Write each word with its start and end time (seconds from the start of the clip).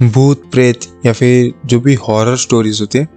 भूत, 0.00 0.50
प्रेत 0.50 0.84
या 1.06 1.12
फिर 1.12 1.52
जो 1.66 1.80
भी 1.80 1.94
हॉरर 1.98 2.36
स्टोरीज 2.36 2.80
होती 2.80 2.98
हैं, 2.98 3.08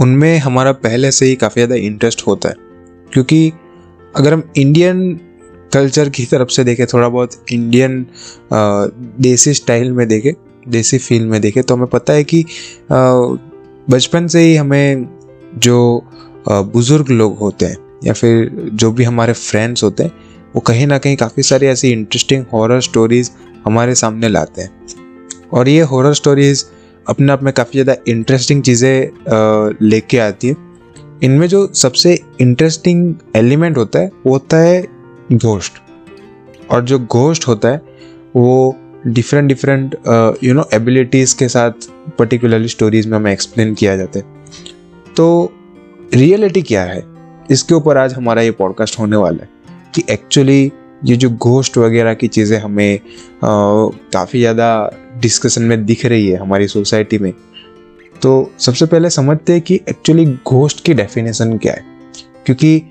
उनमें 0.00 0.38
हमारा 0.38 0.72
पहले 0.74 1.10
से 1.12 1.26
ही 1.26 1.34
काफ़ी 1.36 1.54
ज़्यादा 1.54 1.74
इंटरेस्ट 1.76 2.26
होता 2.26 2.48
है। 2.48 2.54
क्योंकि 3.12 3.52
अगर 4.14 4.32
हम 4.32 4.42
इंडियन 4.56 5.12
कल्चर 5.72 6.08
की 6.08 6.24
तरफ़ 6.24 6.48
से 6.48 6.64
देखें, 6.64 6.86
थोड़ा 6.86 7.08
बहुत 7.08 7.52
इंडियन 7.52 8.06
देसी 9.20 9.54
स्टाइल 9.54 9.92
में 9.92 10.06
देखें, 10.08 10.32
देसी 10.68 10.98
फील 10.98 11.26
में 11.26 11.40
देखें 11.40 11.62
तो 11.62 11.74
हमें 11.74 11.86
पता 11.86 12.12
है 12.12 12.24
कि 12.24 12.44
बचपन 12.92 14.26
से 14.26 14.40
ही 14.40 14.54
हमें 14.56 15.08
जो 15.56 16.04
बुज़ुर्ग 16.48 17.10
लोग 17.10 17.38
होते 17.38 17.66
हैं, 17.66 17.76
या 18.04 18.12
फिर 18.12 18.50
जो 18.74 18.90
भी 18.92 19.04
हमारे 19.04 19.32
फ्रेंड्स 19.32 19.84
होते 19.84 20.02
हैं, 20.02 20.12
वो 20.54 20.60
कहीं 20.60 20.86
ना 20.86 20.98
कहीं 20.98 21.16
काफ़ी 21.16 21.42
सारी 21.42 21.66
ऐसी 21.66 21.90
इंटरेस्टिंग 21.90 22.44
हॉरर 22.52 22.80
स्टोरीज 22.80 23.30
हमारे 23.64 23.94
सामने 23.94 24.28
लाते 24.28 24.62
हैं। 24.62 24.70
और 25.52 25.68
ये 25.68 25.80
हॉरर 25.82 26.14
स्टोरीज 26.14 26.64
अपने 27.06 27.32
आप 27.32 27.42
में 27.42 27.52
काफ़ी 27.52 27.82
ज़्यादा 27.82 27.96
इंटरेस्टिंग 28.08 28.62
चीज़ें 28.62 29.78
लेके 29.82 30.18
आती 30.18 30.48
है। 30.48 30.56
इनमें 31.22 31.46
जो 31.48 31.66
सबसे 31.74 32.18
इंटरेस्टिंग 32.40 33.14
एलिमेंट 33.36 33.76
होता 33.76 33.98
है, 33.98 34.10
वो 34.26 34.32
होता 34.32 34.58
है 34.58 34.82
घोस्ट 35.32 35.72
और 36.70 36.84
जो 36.84 36.98
घोस्ट 36.98 37.46
होता 37.48 37.68
है, 37.68 37.80
वो 38.36 38.76
different 39.06 39.48
different 39.48 39.96
you 40.44 40.54
know 40.54 40.64
abilities 40.74 41.36
के 41.36 41.48
साथ 41.48 41.88
पर्टिकुलरली 42.18 42.68
स्टोरीज 42.68 43.06
में 43.06 43.16
हमें 43.16 43.32
एक्सप्लेन 43.32 43.74
किया 43.74 43.96
जाता 43.96 44.18
है। 44.18 44.24
तो 45.16 45.52
रियलिटी 46.14 46.62
क्या 46.62 46.82
है? 46.82 47.02
इसके 47.50 47.74
ऊपर 47.74 47.96
आज 47.96 48.14
हमारा 48.14 48.42
ये 48.42 48.50
पॉडकास्ट 48.50 48.98
होने 48.98 49.16
वाला 49.16 49.42
है 49.42 49.48
कि 49.94 50.04
एक्चुअली 50.10 50.72
ये 51.04 51.16
जो 51.16 51.30
घोस्ट 51.30 51.78
वगैरह 51.78 52.14
की 52.14 52.28
चीज़ें 52.28 52.58
हमें 52.58 52.98
काफ़ी 53.44 54.38
ज़्यादा 54.38 54.68
डिस्कशन 55.20 55.62
में 55.62 55.84
दिख 55.86 56.04
रही 56.06 56.28
है 56.28 56.36
हमारी 56.36 56.68
सोसाइटी 56.68 57.18
में। 57.18 57.32
तो 58.22 58.50
सबसे 58.58 58.86
पहले 58.86 59.10
समझते 59.10 59.52
हैं 59.52 59.62
कि 59.62 59.74
एक्चुअली 59.88 60.26
घोस्ट 60.26 60.84
की 60.84 60.94
डेफिनेशन 60.94 61.56
क्या 61.58 61.72
है। 61.72 61.84
क्योंकि 62.46 62.82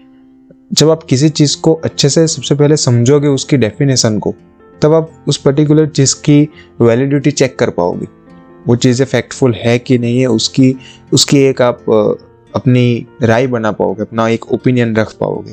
जब 0.73 0.89
आप 0.89 1.03
किसी 1.03 1.29
चीज़ 1.29 1.57
को 1.61 1.73
अच्छे 1.73 2.09
से 2.09 2.25
सबसे 2.27 2.55
पहले 2.55 2.77
समझोगे 2.77 3.27
उसकी 3.27 3.57
डेफिनेशन 3.57 4.19
को, 4.19 4.33
तब 4.81 4.93
आप 4.93 5.11
उस 5.27 5.37
पर्टिकुलर 5.37 5.87
चीज़ 5.87 6.15
की 6.15 6.41
वैलिडिटी 6.81 7.31
चेक 7.31 7.57
कर 7.59 7.69
पाओगे। 7.69 8.07
वो 8.67 8.75
चीज़ें 8.75 9.05
फैक्टफुल 9.05 9.53
है 9.53 9.77
कि 9.79 9.97
नहीं 9.97 10.19
है, 10.19 10.27
उसकी 10.27 10.75
उसकी 11.13 11.39
एक 11.39 11.61
आप 11.61 11.85
अपनी 12.55 13.05
राय 13.23 13.47
बना 13.47 13.71
पाओगे, 13.71 14.01
अपना 14.01 14.27
एक 14.27 14.51
ओपिनियन 14.51 14.95
रख 14.95 15.13
पाओगे। 15.13 15.51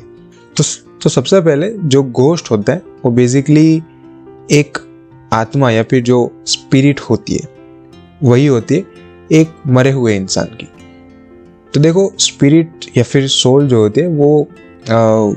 तो 0.57 0.63
तो 1.01 1.09
सबसे 1.09 1.39
पहले 1.41 1.69
जो 1.83 2.03
गोस्ट 2.03 2.51
होता 2.51 2.73
है 2.73 2.81
वो 3.05 3.11
बेसिकली 3.11 3.83
एक 4.51 4.77
आत्मा 5.33 5.69
या 5.71 5.83
फिर 5.83 6.01
जो 6.03 6.17
स्पिरिट 6.45 6.99
होती 6.99 7.33
है 7.33 7.47
वही 8.23 8.45
होती 8.45 8.75
है 8.75 8.85
एक 9.31 9.51
मरे 9.67 9.91
हुए 9.91 10.15
इंसान 10.15 10.45
की। 10.45 10.67
तो 11.73 11.79
देखो 11.79 12.11
स्पिरिट 12.19 12.85
या 12.97 13.03
फिर 13.03 13.27
सोल 13.27 13.67
जो 13.67 13.81
होती 13.81 14.01
है 14.01 14.07
वो 14.07 14.41
आ, 14.41 15.33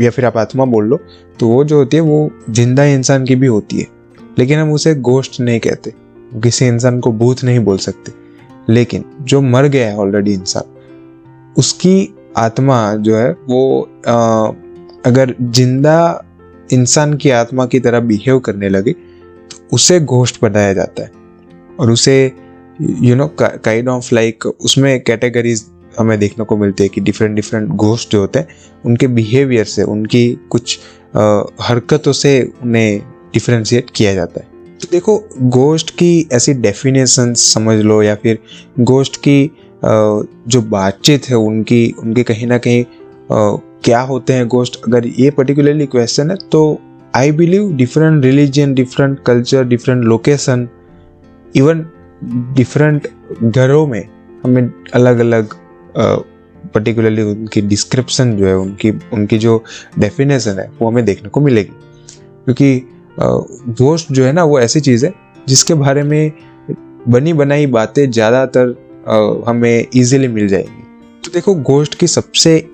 या 0.00 0.10
फिर 0.10 0.24
आप 0.24 0.36
आत्मा 0.36 0.64
बोल 0.64 0.84
लो 0.84 0.98
तो 1.40 1.48
वो 1.48 1.64
जो 1.64 1.76
होती 1.76 1.96
है 1.96 2.02
वो 2.02 2.30
ज़िंदा 2.50 2.84
इंसान 2.84 3.24
की 3.24 3.36
भी 3.36 3.46
होती 3.46 3.78
है। 3.78 3.86
लेकिन 4.38 4.58
हम 4.58 4.72
उसे 4.72 4.94
गोश्त 4.94 5.40
नहीं 5.40 5.60
कहते 5.60 5.92
किसी 6.42 6.66
इंसान 6.66 7.00
को 7.00 7.12
भूत 7.12 7.44
नहीं 7.44 7.58
बोल 7.60 7.78
सकते। 7.78 8.12
लेकिन 8.68 9.04
जो 9.20 9.40
मर 9.40 9.66
गया 9.66 9.88
है 9.88 9.96
ऑलरेडी 9.96 10.32
इंसान 10.32 11.54
उसकी 11.56 12.02
आत्मा 12.36 12.94
जो 12.96 13.16
है 13.16 13.30
वो 13.30 13.82
आ, 14.08 14.52
अगर 15.06 15.34
ज़िंदा 15.42 16.24
इंसान 16.72 17.14
की 17.14 17.30
आत्मा 17.30 17.66
की 17.66 17.80
तरह 17.80 18.00
बिहेव 18.00 18.38
करने 18.38 18.68
लगे 18.68 18.92
तो 18.92 19.68
उसे 19.72 20.00
घोस्ट 20.00 20.40
बनाया 20.42 20.72
जाता 20.72 21.02
है। 21.02 21.10
और 21.80 21.90
उसे 21.90 22.32
you 22.80 23.14
know 23.16 23.26
kind 23.40 23.88
of 23.88 24.14
like 24.14 24.46
उसमें 24.46 25.00
कैटेगरीज 25.00 25.64
हमें 25.98 26.18
देखने 26.18 26.44
को 26.44 26.56
मिलती 26.56 26.82
है 26.82 26.88
कि 26.88 27.00
डिफरेंट 27.00 27.34
डिफरेंट 27.36 27.68
घोस्ट 27.68 28.12
जो 28.12 28.20
होते 28.20 28.38
हैं 28.38 28.48
उनके 28.84 29.06
बिहेवियर 29.06 29.64
से 29.64 29.82
उनकी 29.82 30.40
कुछ 30.50 30.78
आ, 31.16 31.42
हरकतों 31.60 32.12
से 32.12 32.52
उन्हें 32.62 33.00
डिफ्रेंशिएट 33.34 33.90
किया 33.90 34.14
जाता 34.14 34.40
है। 34.40 34.46
तो 34.80 34.88
देखो 34.92 35.28
गोश्त 35.40 35.90
की 35.90 36.28
ऐसी 36.32 36.54
डेफिनेशन 36.54 37.34
समझ 37.34 37.76
लो 37.78 38.02
या 38.02 38.14
फिर 38.14 38.38
गोश्त 38.80 39.16
की 39.16 39.50
जो 39.84 40.60
बातचीत 40.62 41.28
है 41.28 41.36
उनकी, 41.36 41.94
उनके 41.98 42.22
कहीं 42.22 42.46
ना 42.46 42.58
कहीं 42.58 42.84
क्या 43.84 44.00
होते 44.00 44.32
हैं 44.32 44.46
गोस्ट 44.48 44.80
अगर 44.86 45.06
ये 45.06 45.30
पर्टिकुलरली 45.30 45.86
क्वेश्चन 45.86 46.30
है 46.30 46.36
तो 46.52 46.60
I 47.16 47.32
believe 47.32 47.72
different 47.76 48.24
religion 48.24 48.74
different 48.74 49.18
culture 49.26 49.64
different 49.64 50.04
location 50.04 50.68
even 51.54 51.84
different 52.56 53.08
घरों 53.42 53.86
में 53.86 54.02
हमें 54.44 54.70
अलग 54.94 55.18
अलग 55.18 55.54
पर्टिकुलरली 56.74 57.22
उनकी 57.22 57.60
डिस्क्रिप्शन 57.62 58.36
जो 58.36 58.46
है, 58.46 58.56
उनकी 58.56 58.90
उनकी 59.12 59.38
जो 59.38 59.62
डेफिनेशन 59.98 60.58
है, 60.58 60.70
वो 60.80 60.88
हमें 60.88 61.04
देखने 61.04 61.28
को 61.28 61.40
मिलेगी। 61.40 61.72
क्योंकि 62.44 62.82
गोश्त 63.82 64.12
जो 64.12 64.24
है 64.24 64.32
ना, 64.32 64.44
वो 64.44 64.60
ऐसी 64.60 64.80
चीज़ 64.80 65.06
है 65.06 65.12
जिसके 65.48 65.74
बारे 65.74 66.02
में 66.02 66.32
बनी 67.08 67.32
बनाई 67.32 67.66
बातें 67.68 68.10
ज़्यादातर 68.10 68.74
हमें 69.48 69.86
इजीली 69.94 70.28
मिल 70.28 70.48
जाएँगी। 70.48 70.82
तो 71.24 71.30
देखो 71.34 71.54
गोश्त 71.54 71.94
की 71.94 72.06
सबसे 72.06 72.68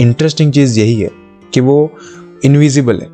इंटरेस्टिंग 0.00 0.52
चीज़ 0.52 0.80
यही 0.80 1.00
है 1.00 1.10
कि 1.54 1.60
वो 1.60 1.98
इनविजिबल 2.44 3.00
है। 3.00 3.06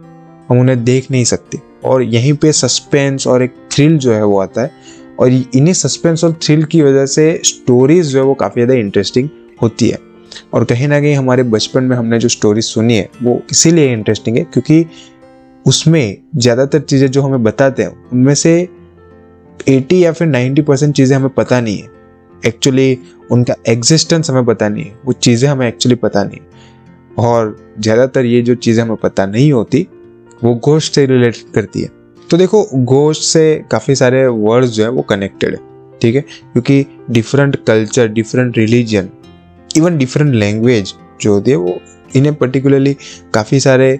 हम 0.48 0.60
उन्हें 0.60 0.84
देख 0.84 1.10
नहीं 1.10 1.24
सकते। 1.24 1.58
और 1.84 2.02
यहीं 2.02 2.32
पे 2.32 2.52
सस्पेंस 2.52 3.26
और 3.26 3.42
एक 3.42 3.54
थ्रिल 3.72 3.98
जो 3.98 4.12
है 4.12 4.24
वो 4.24 4.38
आता 4.38 4.62
है। 4.62 4.70
और 5.20 5.28
इन्हीं 5.28 5.72
सस्पेंस 5.72 6.24
और 6.24 6.32
थ्रिल 6.32 6.64
की 6.64 6.82
वजह 6.82 7.06
से 7.06 7.40
स्टोरीज 7.44 8.06
जो 8.06 8.18
है 8.18 8.24
वो 8.24 8.34
काफ़ी 8.34 8.64
ज़्यादा 8.64 8.74
इंटरेस्टिंग 8.74 9.28
होती 9.62 9.88
है। 9.88 9.98
और 10.54 10.64
कहीं 10.64 10.88
ना 10.88 11.00
कहीं 11.00 11.14
हमारे 11.14 11.42
बचपन 11.42 11.84
में 11.84 11.96
हमने 11.96 12.18
जो 12.18 12.28
स्टोरीज 12.28 12.64
सुनी 12.64 12.96
है, 12.96 13.08
वो 13.22 13.42
इसीलिए 13.50 13.92
इंटरेस्टिंग 13.92 14.36
है 14.36 14.44
क्योंकि 14.44 14.86
उसमें 15.66 16.16
ज़्यादातर 16.36 16.80
चीज़ें 16.80 17.10
जो 17.10 17.22
हमें 17.22 17.42
बताते 17.42 17.82
हैं, 17.82 18.10
उनमें 18.12 18.34
से 18.34 18.68
80 19.68 20.04
या 20.04 20.12
फिर 20.12 20.28
90 20.28 20.62
परसेंट 20.62 20.94
चीज़ें 20.94 21.16
हमें 21.16 21.28
पता 21.28 21.60
नहीं 21.60 21.78
है। 21.78 21.88
एक्चुअली 22.46 22.98
उनका 23.32 23.54
एग्जिस्टेंस 23.68 24.30
हमें 24.30 24.44
पता 24.44 24.68
नहीं 24.68 24.84
है। 24.84 24.98
वो 25.04 25.12
चीज़ें 25.14 25.48
हमें 25.48 25.66
एक्चुअली 25.68 25.96
पता 25.96 26.24
नहीं 26.24 26.40
और 27.18 27.56
ज़्यादातर 27.78 28.24
ये 28.24 28.40
जो 28.42 28.54
चीज़ें 28.56 28.82
हमें 28.82 28.96
पता 28.96 29.26
नहीं 29.26 29.52
होती, 29.52 29.86
वो 30.44 30.54
गोश्त 30.64 30.94
से 30.94 31.06
रिलेटेड 31.06 31.52
करती 31.54 31.82
है। 31.82 31.88
तो 32.28 32.36
देखो 32.36 32.62
गोश्त 32.84 33.22
से 33.22 33.64
काफ़ी 33.70 33.94
सारे 33.94 34.26
वर्ड्स 34.26 34.70
जो 34.70 34.82
है, 34.84 34.88
वो 34.90 35.02
कनेक्टेड 35.04 35.54
है, 35.54 35.60
ठीक 36.00 36.14
है? 36.14 36.20
क्योंकि 36.20 36.84
different 37.10 37.56
culture 37.66 38.08
different 38.10 38.58
religion 38.58 39.08
even 39.70 39.96
different 39.98 40.34
language 40.34 40.94
जो 41.20 41.32
होती 41.34 41.50
है, 41.50 41.56
वो 41.56 41.78
इन्हें 42.16 42.34
पर्टिकुलरली 42.34 42.96
काफ़ी 43.34 43.60
सारे 43.60 43.98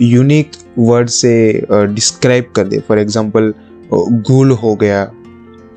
यूनिक 0.00 0.50
वर्ड 0.78 1.08
से 1.08 1.66
डिस्क्राइब 1.70 2.44
कर 2.56 2.66
दे। 2.66 2.78
फॉर 2.78 2.98
एग्जांपल 2.98 3.52
गुल 3.92 4.50
हो 4.52 4.74
गया, 4.74 5.00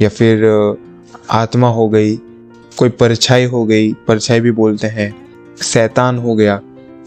या 0.02 0.10
फिर 0.10 0.44
आत्मा 1.32 1.70
हो 1.70 1.88
गई 1.90 2.16
कोई 2.78 2.90
परछाई 2.90 3.46
हो 3.46 3.64
गई 3.66 3.92
परछाई 4.08 4.40
भी 4.40 4.52
बोलते 4.52 4.88
हैं 4.88 5.14
शैतान 5.64 6.18
हो 6.18 6.36
गया। 6.36 6.56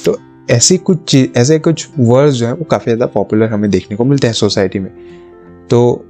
तो 0.05 0.19
ऐसी 0.51 0.77
कुछ 0.79 1.03
चीज़ 1.03 1.39
ऐसे 1.39 1.59
कुछ 1.59 1.89
वर्ड्स 1.99 2.35
जो 2.35 2.47
है 2.47 2.53
वो 2.53 2.65
काफ़ी 2.65 2.85
ज़्यादा 2.85 3.07
पॉपुलर 3.07 3.49
हमें 3.49 3.71
देखने 3.71 3.97
को 3.97 4.05
मिलते 4.05 4.27
हैं 4.27 4.35
सोसाइटी 4.35 4.79
में। 4.79 4.91
तो 5.71 6.05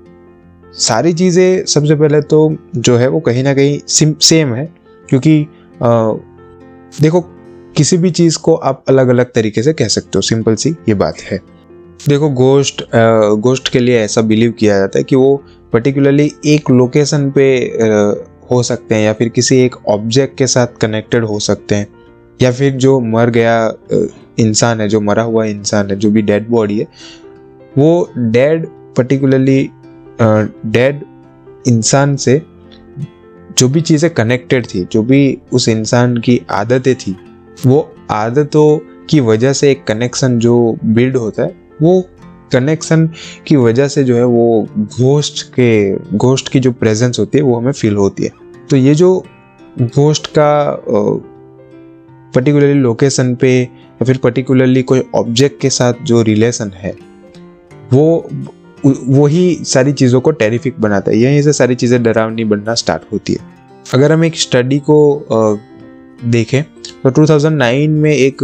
सारी 0.79 1.13
चीज़ें 1.13 1.65
सबसे 1.67 1.95
पहले 1.95 2.21
तो 2.23 2.57
जो 2.77 2.97
है 2.97 3.09
वो 3.09 3.21
कहीं 3.21 3.43
ना 3.45 3.55
कहीं 3.55 3.79
सेम 3.89 4.55
है 4.55 4.65
क्योंकि 5.09 5.41
आ, 5.83 6.13
देखो 7.01 7.21
किसी 7.77 7.97
भी 7.97 8.11
चीज़ 8.11 8.39
को 8.39 8.55
आप 8.55 8.85
अलग 8.89 9.09
अलग 9.09 9.33
तरीके 9.33 9.63
से 9.63 9.73
कह 9.73 9.89
सकते 9.89 10.11
हो 10.17 10.21
सिंपल 10.23 10.55
सी 10.55 10.71
ये 10.89 10.95
बात 10.95 11.21
है। 11.21 11.41
देखो 12.09 12.29
गोश्त 12.31 12.87
गोश्त 12.95 13.69
के 13.73 13.79
लिए 13.79 13.99
ऐसा 14.01 14.23
बिलीव 14.23 14.53
किया 14.53 14.79
जाता 14.79 14.99
है 14.99 15.05
कि 15.05 15.17
वो 15.17 15.43
पर्टिकुलरली 15.73 16.31
एक 16.47 16.71
लोकेशन 16.71 17.31
पे 17.31 17.47
हो 18.51 18.63
सकते 18.63 18.95
हैं 18.95 19.03
या 19.03 19.13
फिर 19.13 19.29
किसी 19.29 19.59
एक 19.59 19.77
ऑब्जेक्ट 19.89 20.37
के 20.39 20.47
साथ 20.47 20.67
कनेक्टेड 20.81 21.25
हो 21.25 21.39
सकते 21.39 21.75
हैं। 21.75 21.87
या 22.43 22.51
फिर 22.53 22.73
जो 22.75 22.99
मर 23.01 23.31
गया 23.31 23.73
इंसान 24.39 24.81
है, 24.81 24.89
जो 24.89 25.01
मरा 25.01 25.23
हुआ 25.23 25.45
इंसान 25.45 25.91
है, 25.91 25.97
जो 25.97 26.11
भी 26.11 26.23
डेड 26.23 26.49
बॉडी 26.49 26.79
है, 26.79 26.87
वो 27.79 28.11
डेड 28.19 28.67
पर्टिकुलरली 28.97 29.71
डेड 30.23 31.01
इंसान 31.69 32.17
से 32.17 32.41
जो 33.59 33.69
भी 33.69 33.81
चीज़ें 33.81 34.11
कनेक्टेड 34.11 34.67
थी, 34.67 34.85
जो 34.93 35.03
भी 35.03 35.39
उस 35.53 35.69
इंसान 35.69 36.17
की 36.17 36.41
आदतें 36.51 36.95
थी, 36.95 37.17
वो 37.67 37.95
आदतों 38.11 38.79
की 39.11 39.21
वजह 39.21 39.53
से 39.53 39.71
एक 39.71 39.85
कनेक्शन 39.85 40.39
जो 40.39 40.77
बिल्ड 40.85 41.17
होता 41.17 41.43
है, 41.43 41.55
वो 41.83 42.05
कनेक्शन 42.53 43.09
की 43.47 43.57
वजह 43.57 43.89
से 43.89 44.05
जो 44.05 44.17
है 44.17 44.25
वो 44.25 44.67
घोस्ट 44.79 45.43
के 45.51 45.95
घोस्ट 46.17 46.49
की 46.49 46.61
जो 46.61 46.73
प्रेजेंस 46.73 47.19
होती 47.19 47.39
है, 47.39 47.45
वो 47.45 47.57
हमें 47.57 47.73
फील 47.73 47.97
होती 47.97 48.25
है। 48.25 48.31
तो 48.71 48.77
ये 48.77 48.95
जो 48.95 49.25
घोस्ट 49.79 50.27
का 50.29 50.81
पर्टिकुलरली 52.35 52.81
लोकेशन 52.81 53.35
पे 53.35 53.61
या 53.61 54.05
फिर 54.05 54.17
पर्टिकुलरली 54.17 54.83
कोई 54.83 55.03
ऑब्जेक्ट 55.15 55.61
के 55.61 55.71
साथ 55.71 55.95
जो 56.03 56.23
रिलेशन 56.23 56.71
है, 56.75 56.95
वो, 57.93 58.29
वही 58.85 59.59
सारी 59.65 59.93
चीज़ों 59.93 60.21
को 60.21 60.31
टेरिफिक 60.33 60.81
बनाता 60.81 61.11
है। 61.11 61.19
यहीं 61.19 61.43
से 61.43 61.53
सारी 61.53 61.75
चीज़ें 61.75 62.03
डरावनी 62.03 62.45
बनना 62.45 62.75
स्टार्ट 62.75 63.03
होती 63.13 63.33
है। 63.33 63.39
अगर 63.87 64.13
हम 64.13 64.25
एक 64.25 64.37
स्टडी 64.37 64.79
को 64.81 64.99
देखें 66.25 66.63
तो 67.05 67.11
2009 67.13 67.91
में 67.93 68.13
एक 68.13 68.43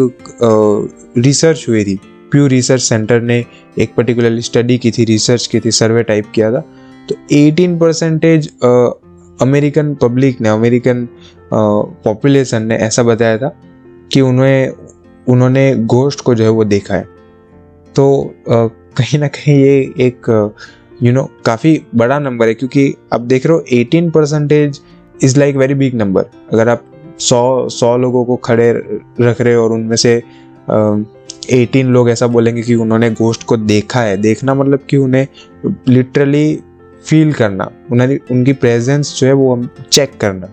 रिसर्च 1.19 1.65
हुई 1.69 1.85
थी। 1.85 1.99
प्यू 2.31 2.47
रिसर्च 2.47 2.83
सेंटर 2.83 3.21
ने 3.21 3.45
एक 3.79 3.95
पर्टिकुलरली 3.95 4.43
स्टडी 4.43 4.79
की 4.79 4.91
थी 4.91 5.05
रिसर्च 5.05 5.47
की 5.47 5.61
थी 5.61 5.71
सर्वे 5.71 6.03
टाइप 6.03 6.31
किया 6.35 6.51
था। 6.53 6.61
तो 7.09 7.15
18 7.33 7.79
परसेंटेज 7.81 8.49
अमेरिकन 9.43 9.95
पब्लिक 9.95 10.41
ने 10.41 10.49
अमेरिकन 10.49 11.07
पॉपुलेशन 11.53 12.63
ने 12.63 12.77
ऐसा 12.77 13.03
बताया 13.03 13.39
था 13.39 13.49
कि 14.13 14.21
उन्हें, 14.21 14.73
उन्होंने 15.27 15.75
गोश्त 15.87 16.21
को 16.21 16.35
जो 16.35 16.45
है 16.45 16.51
वो 16.51 16.65
देखा 16.65 16.95
है। 16.95 17.07
तो 17.95 18.35
कहीं 18.49 19.19
ना 19.19 19.29
कहीं 19.29 19.57
ये 19.57 19.79
एक 20.01 20.31
यू 21.03 21.13
नो 21.13 21.23
काफ़ी 21.47 21.81
बड़ा 21.95 22.19
नंबर 22.19 22.49
है, 22.49 22.55
क्योंकि 22.55 22.95
आप 23.13 23.21
देख 23.21 23.47
रहे 23.47 23.55
हो 23.55 23.65
eighteen 23.73 24.11
percentage 24.11 24.81
is 25.25 25.39
like 25.39 25.57
very 25.57 25.75
big 25.75 25.95
number 25.95 26.25
अगर 26.53 26.69
आप 26.69 26.85
सौ 27.21 27.69
सौ 27.69 27.97
लोगों 27.97 28.25
को 28.25 28.37
खड़े 28.37 28.73
रख 29.21 29.41
रहे 29.41 29.55
हो 29.55 29.65
और 29.65 29.73
उनमें 29.73 29.97
से 29.97 30.17
एटीन 31.51 31.93
लोग 31.93 32.11
ऐसा 32.11 32.27
बोलेंगे 32.27 32.63
कि 32.63 32.75
उन्होंने 32.75 33.11
गोश्त 33.13 33.43
को 33.43 33.57
देखा 33.57 34.01
है। 34.01 34.17
देखना 34.17 34.55
मतलब 34.55 34.81
कि 34.91 34.97
उन्हें 34.97 35.27
लिटरली 35.89 36.61
फील 37.05 37.33
करना। 37.33 37.71
उन्हें 37.93 38.19
उनकी 38.31 38.53
प्रेजेंस 38.55 39.15
जो 39.21 39.27
है 39.27 39.33
वो 39.33 39.53
हम 39.55 39.69
चेक 39.93 40.17
करना। 40.21 40.49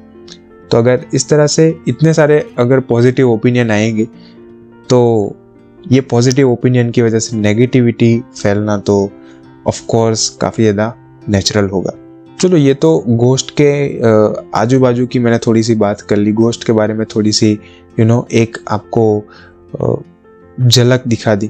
तो 0.71 0.77
अगर 0.77 1.06
इस 1.13 1.27
तरह 1.30 1.47
से 1.47 1.68
इतने 1.88 2.13
सारे 2.13 2.39
अगर 2.59 2.80
पॉजिटिव 2.80 3.30
ओपिनियन 3.31 3.71
आएँगे 3.71 4.06
तो 4.89 5.36
ये 5.80 6.01
पॉजिटिव 6.01 6.51
ओपिनियन 6.51 6.89
की 6.92 7.01
वजह 7.01 7.19
से 7.19 7.38
नेगेटिविटी 7.38 8.18
फैलना 8.33 8.77
तो 8.77 8.98
ऑफ़ 9.68 9.86
कोर्स 9.88 10.27
काफ़ी 10.41 10.63
ज़्यादा 10.63 10.94
नेचुरल 11.30 11.69
होगा। 11.69 11.91
चलो 12.39 12.57
ये 12.57 12.74
तो 12.74 12.98
गोश्त 13.09 13.53
के 13.62 13.71
आजू 14.57 14.80
बाजू 14.80 15.06
की 15.07 15.19
मैंने 15.19 15.38
थोड़ी 15.38 15.63
सी 15.63 15.75
बात 15.75 16.01
कर 16.01 16.18
ली। 16.18 16.31
गोश्त 16.33 16.63
के 16.63 16.74
बारे 16.74 16.94
में 16.94 17.06
थोड़ी 17.15 17.31
सी 17.31 17.51
यू 17.51 17.59
you 18.00 18.07
नो 18.07 18.15
know, 18.15 18.31
एक 18.31 18.57
आपको 18.68 19.24
झलक 20.59 21.03
दिखा 21.07 21.35
दी। 21.35 21.47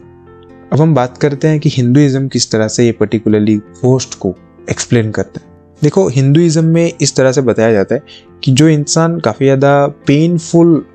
अब 0.74 0.82
हम 0.82 0.94
बात 0.96 1.18
करते 1.18 1.48
हैं 1.48 1.60
कि 1.60 1.70
हिंदुइज्म 1.70 2.28
किस 2.28 2.52
तरह 2.52 2.68
से 2.68 2.86
ये 2.86 2.92
पर्टिकुलरली 2.92 3.56
गोश्त 3.58 4.14
को 4.14 4.34
एक्सप्लेन 4.70 5.12
करता 5.12 5.42
है। 5.42 5.54
देखो, 5.82 6.08
हिंदुइज्म 6.10 6.64
में 6.66 6.92
इस 7.02 7.16
तरह 7.16 7.32
से 7.32 7.42
बताया 7.42 7.72
जाता 7.74 7.96
है 7.96 8.04
कि 8.44 8.52
जो 8.52 8.68
इंसान 8.70 9.20
काफ़ी 9.20 9.46
ज़्यादा 9.46 9.88
पेनफुल 10.08 10.86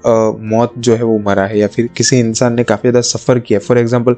मौत 0.51 0.75
जो 0.79 0.95
है 0.97 1.03
वो 1.03 1.19
मरा 1.19 1.45
है 1.45 1.59
या 1.59 1.67
फिर 1.67 1.87
किसी 1.97 2.19
इंसान 2.19 2.55
ने 2.55 2.65
काफ़ी 2.65 2.91
ज़्यादा 2.91 3.01
सफ़र 3.01 3.39
किया 3.39 3.59
फॉर 3.59 3.79
एग्जांपल 3.79 4.17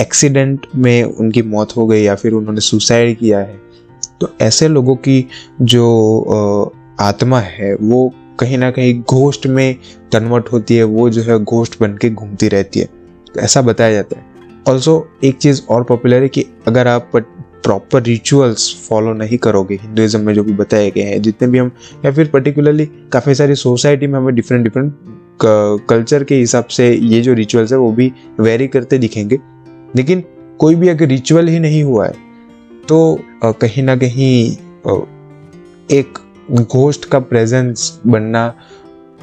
एक्सीडेंट 0.00 0.66
में 0.76 1.02
उनकी 1.02 1.42
मौत 1.44 1.76
हो 1.76 1.86
गई 1.86 2.02
या 2.02 2.14
फिर 2.14 2.32
उन्होंने 2.32 2.60
सुसाइड 2.60 3.18
किया 3.18 3.38
है। 3.38 3.58
तो 4.20 4.34
ऐसे 4.40 4.68
लोगों 4.68 4.96
की 4.98 5.24
जो 5.62 6.74
आत्मा 7.00 7.40
है, 7.40 7.74
वो 7.74 8.12
कहीं 8.40 8.58
ना 8.58 8.70
कहीं 8.70 9.00
घोस्ट 9.02 9.46
में 9.46 9.76
कन्वर्ट 10.12 10.52
होती 10.52 10.76
है, 10.76 10.84
वो 10.84 11.10
जो 11.10 11.22
है 11.22 11.38
घोस्ट 11.38 11.80
बन 11.80 11.96
के 11.96 12.10
घूमती 12.10 12.48
रहती 12.48 12.80
है। 12.80 12.88
ऐसा 13.38 13.62
बताया 13.62 13.92
जाता 13.92 14.18
है। 14.18 14.24
ऑल्सो 14.68 15.08
एक 15.24 15.36
चीज़ 15.36 15.62
और 15.70 15.84
पॉपुलर 15.84 16.22
है 16.22 16.28
कि 16.28 16.44
अगर 16.68 16.88
आप 16.88 17.10
प्रॉपर 17.14 18.02
रिचुअल्स 18.02 18.74
फॉलो 18.88 19.12
नहीं 19.12 19.38
करोगे 19.38 19.74
हिंदुज़म 19.74 20.20
में 20.20 20.32
जो 20.34 20.44
भी 20.44 20.52
बताए 20.52 20.90
गए 20.90 21.02
हैं, 21.02 21.20
जितने 21.22 21.48
भी 21.48 21.58
हम, 21.58 21.70
या 22.04 22.12
फिर 22.12 22.28
पर्टिकुलरली 22.28 22.86
काफ़ी 23.12 23.34
सारी 23.34 23.54
सोसाइटी 23.54 24.06
में 24.06 24.18
हमें 24.18 24.34
डिफरेंट 24.34 24.64
डिफरेंट 24.64 24.94
कल्चर 25.90 26.24
के 26.24 26.34
हिसाब 26.34 26.64
से 26.66 26.92
ये 26.94 27.20
जो 27.20 27.34
रिचुअल्स 27.34 27.72
है, 27.72 27.78
वो 27.78 27.92
भी 27.92 28.12
वेरी 28.40 28.68
करते 28.68 28.98
दिखेंगे। 28.98 29.38
लेकिन 29.96 30.24
कोई 30.58 30.74
भी 30.74 30.88
अगर 30.88 31.06
रिचुअल 31.06 31.48
ही 31.48 31.58
नहीं 31.58 31.82
हुआ 31.82 32.06
है 32.06 32.14
तो 32.88 33.20
कहीं 33.44 33.82
ना 33.82 33.96
कहीं 33.96 34.50
एक 35.90 36.18
घोस्ट 36.52 37.04
का 37.04 37.18
प्रेजेंस 37.20 38.00
बनना 38.06 38.52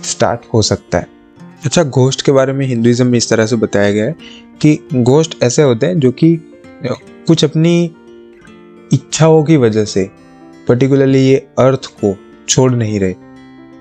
स्टार्ट 0.03 0.41
हो 0.53 0.61
सकता 0.61 0.97
है। 0.97 1.07
अच्छा 1.65 1.83
घोस्ट 1.83 2.21
के 2.21 2.31
बारे 2.31 2.53
में 2.53 2.65
हिंदुइज्म 2.65 3.05
में 3.07 3.17
इस 3.17 3.29
तरह 3.29 3.45
से 3.45 3.55
बताया 3.55 3.91
गया 3.91 4.05
है 4.05 4.15
कि 4.61 4.77
गोश्त 4.93 5.37
ऐसे 5.43 5.61
होते 5.61 5.85
हैं 5.85 5.99
जो 5.99 6.11
कि 6.11 6.35
कुछ 6.85 7.43
अपनी 7.45 7.83
इच्छाओं 8.93 9.43
की 9.43 9.57
वजह 9.57 9.85
से 9.85 10.09
पर्टिकुलरली 10.67 11.19
ये 11.19 11.35
अर्थ 11.59 11.85
को 12.01 12.15
छोड़ 12.49 12.71
नहीं 12.71 12.99
रहे। 12.99 13.15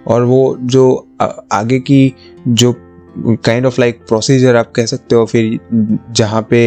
और 0.06 0.22
वो 0.22 0.56
जो 0.62 1.06
आगे 1.52 1.78
की 1.80 2.14
जो 2.48 2.72
काइंड 3.18 3.66
ऑफ़ 3.66 3.80
लाइक 3.80 4.00
प्रोसीजर 4.08 4.56
आप 4.56 4.72
कह 4.76 4.86
सकते 4.86 5.16
हो, 5.16 5.24
फिर 5.26 5.58
जहाँ 6.12 6.46
पे 6.50 6.66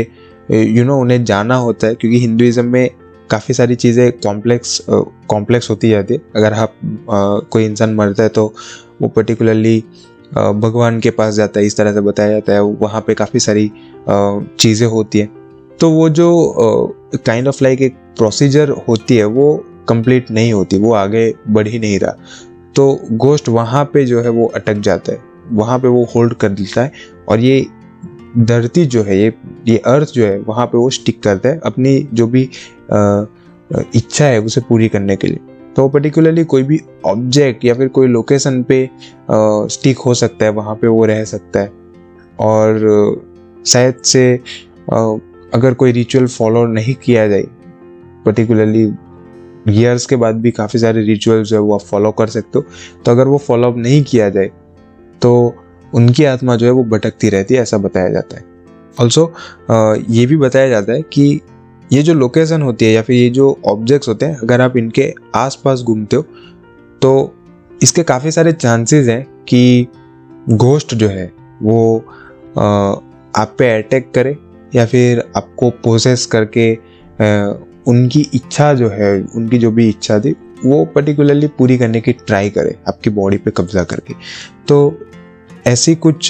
यू 0.51 0.83
नो 0.83 0.99
उन्हें 1.01 1.23
जाना 1.25 1.55
होता 1.57 1.87
है, 1.87 1.95
क्योंकि 1.95 2.19
हिंदुज़म 2.19 2.65
में 2.65 2.89
काफ़ी 3.29 3.53
सारी 3.53 3.75
चीज़ें 3.75 4.11
कॉम्प्लेक्स 4.13 4.81
कॉम्प्लेक्स 4.89 5.69
होती 5.69 5.89
जाती 5.89 6.13
है। 6.13 6.21
अगर 6.35 6.53
आप 6.53 6.75
कोई 7.51 7.65
इंसान 7.65 7.93
मरता 7.95 8.23
है 8.23 8.29
तो 8.29 8.53
वो 9.01 9.07
पर्टिकुलरली 9.09 9.83
भगवान 10.33 10.99
के 10.99 11.09
पास 11.11 11.33
जाता 11.33 11.59
है, 11.59 11.65
इस 11.65 11.77
तरह 11.77 11.93
से 11.93 12.01
बताया 12.01 12.31
जाता 12.31 12.53
है, 12.53 12.61
वहाँ 12.61 13.01
पे 13.01 13.13
काफ़ी 13.13 13.39
सारी 13.39 13.71
चीज़ें 14.09 14.87
होती 14.87 15.19
हैं। 15.19 15.29
तो 15.79 15.89
वो 15.91 16.09
जो 16.09 16.29
काइंड 17.15 17.47
ऑफ़ 17.47 17.63
लाइक 17.63 17.81
एक 17.81 17.95
प्रोसीजर 18.17 18.69
होती 18.87 19.17
है, 19.17 19.25
वो 19.25 19.55
कंप्लीट 19.89 20.31
नहीं 20.31 20.53
होती, 20.53 20.77
वो 20.77 20.93
आगे 20.93 21.33
बढ़ 21.49 21.67
ही 21.67 21.79
नहीं 21.79 21.99
रहा। 21.99 22.11
तो 22.75 22.99
गोस्ट 23.13 23.49
वहाँ 23.49 23.83
पे 23.93 24.05
जो 24.05 24.21
है, 24.21 24.29
वो 24.29 24.45
अटक 24.47 24.79
जाता 24.79 25.11
है, 25.11 25.21
वहाँ 25.51 25.79
पे 25.79 25.87
वो 25.87 26.03
होल्ड 26.15 26.33
कर 26.33 26.49
देता 26.49 26.81
है, 26.81 26.91
और 27.29 27.39
ये 27.39 27.65
धरती 28.37 28.85
जो 28.85 29.03
है, 29.03 29.17
ये 29.17 29.33
ये 29.67 29.77
अर्थ 29.77 30.11
जो 30.13 30.25
है, 30.25 30.37
वहाँ 30.39 30.65
पे 30.65 30.77
वो 30.77 30.89
स्टिक 30.89 31.21
करता 31.23 31.49
है 31.49 31.59
अपनी 31.65 31.99
जो 32.13 32.27
भी 32.27 32.49
इच्छा 33.95 34.25
है, 34.25 34.39
उसे 34.41 34.61
पूरी 34.61 34.89
करने 34.89 35.15
के 35.15 35.27
लिए। 35.27 35.39
तो 35.79 35.87
पर्टिकुलरली 35.89 36.43
कोई 36.43 36.63
भी 36.63 36.79
ऑब्जेक्ट 37.05 37.63
या 37.65 37.73
फिर 37.73 37.87
कोई 37.87 38.07
लोकेशन 38.07 38.61
पे 38.63 38.89
स्टिक 39.31 39.97
हो 39.97 40.13
सकता 40.13 40.45
है, 40.45 40.51
वहाँ 40.51 40.73
पे 40.75 40.87
वो 40.87 41.05
रह 41.05 41.23
सकता 41.23 41.59
है। 41.59 41.71
और, 42.39 43.21
शायद 43.65 44.01
से 44.05 44.33
अगर 45.53 45.73
कोई 45.73 45.91
रिचुअल 45.91 46.27
फॉलो 46.27 46.65
नहीं 46.67 46.95
किया 46.95 47.27
जाए 47.27 47.45
पर्टिकुलरली 48.25 48.83
ईयर्स 49.69 50.05
के 50.05 50.15
बाद 50.15 50.41
भी 50.41 50.51
काफ़ी 50.51 50.79
सारे 50.79 51.03
रिचुअल्स 51.03 51.53
है 51.53 51.59
वो 51.59 51.73
आप 51.73 51.81
फॉलो 51.81 52.11
कर 52.11 52.27
सकते 52.27 52.59
हो। 52.59 52.65
तो 53.05 53.11
अगर 53.11 53.27
वो 53.27 53.37
फॉलो 53.37 53.71
अप 53.71 53.77
नहीं 53.77 54.03
किया 54.03 54.29
जाए 54.29 54.51
तो 55.21 55.31
उनकी 55.93 56.25
आत्मा 56.25 56.55
जो 56.55 56.65
है 56.65 56.71
वो 56.71 56.83
भटकती 56.87 57.29
रहती 57.29 57.55
है, 57.55 57.61
ऐसा 57.61 57.77
बताया 57.77 58.09
जाता 58.09 58.37
है। 58.37 58.43
ऑल्सो 58.97 59.31
ये 60.09 60.25
भी 60.25 60.37
बताया 60.37 60.69
जाता 60.69 60.93
है 60.93 61.01
कि 61.01 61.41
ये 61.91 62.01
जो 62.03 62.13
लोकेशन 62.13 62.61
होती 62.61 62.85
है 62.85 62.91
या 62.91 63.01
फिर 63.01 63.15
ये 63.15 63.29
जो 63.29 63.57
ऑब्जेक्ट्स 63.67 64.07
होते 64.09 64.25
हैं, 64.25 64.37
अगर 64.37 64.61
आप 64.61 64.77
इनके 64.77 65.13
आसपास 65.35 65.81
घूमते 65.81 66.15
हो 66.15 66.25
तो 67.01 67.33
इसके 67.83 68.03
काफ़ी 68.03 68.31
सारे 68.31 68.51
चांसेस 68.53 69.07
हैं 69.07 69.23
कि 69.47 69.87
घोस्ट 70.49 70.93
जो 70.95 71.07
है, 71.07 71.25
वो 71.63 71.97
आप 73.37 73.55
पे 73.59 73.69
अटैक 73.77 74.11
करे 74.15 74.37
या 74.73 74.85
फिर 74.85 75.23
आपको 75.37 75.69
प्रोसेस 75.71 76.25
करके 76.25 76.73
उनकी 77.87 78.21
इच्छा 78.33 78.73
जो 78.73 78.89
है, 78.89 79.21
उनकी 79.25 79.57
जो 79.57 79.71
भी 79.71 79.87
इच्छा 79.89 80.19
थी, 80.19 80.35
वो 80.65 80.83
पर्टिकुलरली 80.85 81.47
पूरी 81.57 81.77
करने 81.77 82.01
की 82.01 82.13
ट्राई 82.15 82.49
करे, 82.49 82.75
आपकी 82.87 83.09
बॉडी 83.09 83.37
पे 83.37 83.51
कब्जा 83.57 83.83
करके। 83.83 84.13
तो 84.67 84.99
ऐसी 85.67 85.95
कुछ 85.97 86.27